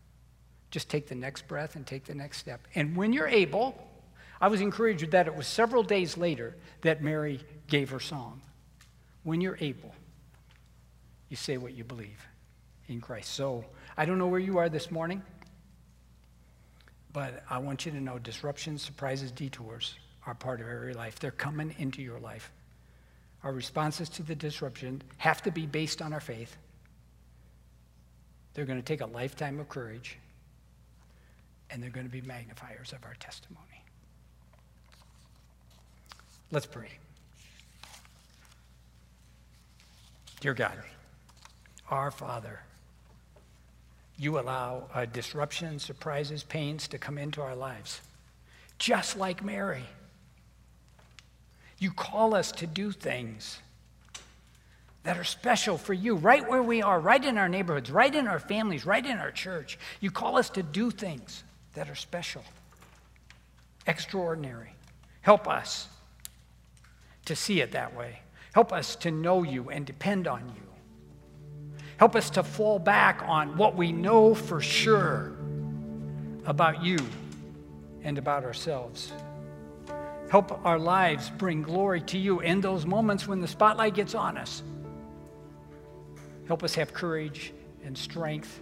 Just 0.71 0.89
take 0.89 1.09
the 1.09 1.15
next 1.15 1.49
breath 1.49 1.77
and 1.77 1.87
take 1.87 2.05
the 2.05 2.15
next 2.15 2.39
step. 2.39 2.67
And 2.75 2.97
when 2.97 3.13
you're 3.13 3.29
able, 3.29 3.75
I 4.41 4.49
was 4.49 4.61
encouraged 4.61 5.11
that 5.11 5.27
it 5.27 5.35
was 5.35 5.47
several 5.47 5.83
days 5.83 6.17
later 6.17 6.55
that 6.83 7.03
Mary 7.03 7.41
gave 7.67 7.91
her 7.91 8.01
song. 8.01 8.41
When 9.23 9.41
you're 9.41 9.59
able, 9.61 9.95
you 11.29 11.37
say 11.37 11.57
what 11.57 11.75
you 11.75 11.85
believe 11.85 12.27
in 12.89 13.01
Christ. 13.01 13.33
So 13.33 13.65
I 13.97 14.05
don't 14.05 14.19
know 14.19 14.27
where 14.27 14.41
you 14.41 14.59
are 14.59 14.69
this 14.69 14.91
morning, 14.91 15.23
but 17.13 17.43
I 17.49 17.59
want 17.59 17.85
you 17.85 17.93
to 17.93 18.01
know 18.01 18.19
disruptions, 18.19 18.83
surprises, 18.83 19.33
detours 19.33 19.97
are 20.27 20.35
part 20.35 20.61
of 20.61 20.69
every 20.69 20.95
life. 20.95 21.19
They're 21.19 21.31
coming 21.31 21.75
into 21.79 22.03
your 22.03 22.21
life. 22.21 22.53
Our 23.43 23.53
responses 23.53 24.09
to 24.11 24.23
the 24.23 24.35
disruption 24.35 25.03
have 25.17 25.43
to 25.43 25.51
be 25.51 25.67
based 25.67 26.03
on 26.03 26.13
our 26.13 26.21
faith. 26.21 26.57
They're 28.55 28.67
going 28.67 28.79
to 28.79 28.85
take 28.85 29.01
a 29.01 29.07
lifetime 29.07 29.61
of 29.61 29.69
courage, 29.69 30.19
and 31.71 31.83
they're 31.83 31.91
going 31.91 32.07
to 32.07 32.13
be 32.13 32.21
magnifiers 32.23 32.93
of 32.93 33.05
our 33.05 33.15
testimony. 33.21 33.85
Let's 36.51 36.67
pray. 36.67 36.91
Dear 40.41 40.55
God, 40.55 40.79
our 41.91 42.11
Father, 42.11 42.61
you 44.17 44.39
allow 44.39 44.85
uh, 44.95 45.05
disruptions, 45.05 45.85
surprises, 45.85 46.43
pains 46.43 46.89
to 46.89 46.99
come 46.99 47.19
into 47.19 47.43
our 47.43 47.55
lives, 47.55 48.01
just 48.79 49.17
like 49.17 49.45
Mary. 49.45 49.85
You 51.79 51.91
call 51.91 52.35
us 52.35 52.51
to 52.53 52.67
do 52.67 52.93
things 52.93 53.59
that 55.05 55.17
are 55.17 55.25
special 55.25 55.79
for 55.79 55.95
you, 55.95 56.17
right 56.17 56.49
where 56.49 56.63
we 56.63 56.83
are, 56.83 56.99
right 56.99 57.25
in 57.25 57.39
our 57.39 57.49
neighborhoods, 57.49 57.91
right 57.91 58.15
in 58.15 58.27
our 58.27 58.41
families, 58.41 58.85
right 58.85 59.05
in 59.05 59.19
our 59.19 59.31
church. 59.31 59.79
You 60.01 60.11
call 60.11 60.37
us 60.37 60.51
to 60.51 60.63
do 60.63 60.91
things 60.91 61.45
that 61.79 61.89
are 61.89 61.95
special, 61.95 62.43
extraordinary. 63.87 64.75
Help 65.21 65.47
us 65.47 65.87
to 67.27 67.37
see 67.37 67.61
it 67.61 67.71
that 67.71 67.95
way. 67.97 68.19
Help 68.53 68.73
us 68.73 68.97
to 68.97 69.13
know 69.13 69.45
you 69.45 69.71
and 69.71 69.87
depend 69.87 70.27
on 70.27 70.41
you. 70.49 71.79
Help 71.97 72.17
us 72.17 72.31
to 72.31 72.43
fall 72.43 72.81
back 72.81 73.23
on 73.29 73.57
what 73.57 73.77
we 73.77 73.93
know 73.93 74.35
for 74.35 74.61
sure 74.61 75.37
about 76.47 76.83
you 76.83 76.99
and 78.03 78.19
about 78.19 78.43
ourselves. 78.43 79.13
Help 80.31 80.67
our 80.67 80.81
lives 80.81 81.31
bring 81.31 81.63
glory 81.63 82.01
to 82.01 82.19
you 82.19 82.41
in 82.41 82.61
those 82.61 82.87
moments 82.87 83.29
when 83.29 83.41
the 83.41 83.47
spotlight 83.47 83.95
gets 83.95 84.17
on 84.17 84.37
us. 84.37 84.65
Help 86.49 86.65
us 86.65 86.75
have 86.75 86.93
courage 86.93 87.53
and 87.85 87.97
strength. 87.97 88.59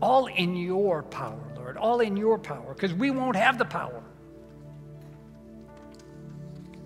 All 0.00 0.24
in 0.26 0.56
your 0.56 1.02
power, 1.02 1.51
Lord. 1.62 1.76
All 1.76 2.00
in 2.00 2.16
your 2.16 2.38
power, 2.38 2.74
because 2.74 2.92
we 2.92 3.10
won't 3.10 3.36
have 3.36 3.58
the 3.58 3.64
power. 3.64 4.02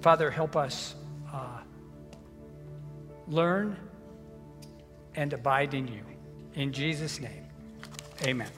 Father, 0.00 0.30
help 0.30 0.56
us 0.56 0.94
uh, 1.32 1.60
learn 3.26 3.76
and 5.14 5.32
abide 5.32 5.74
in 5.74 5.88
you. 5.88 6.02
In 6.54 6.72
Jesus' 6.72 7.20
name, 7.20 7.44
amen. 8.22 8.50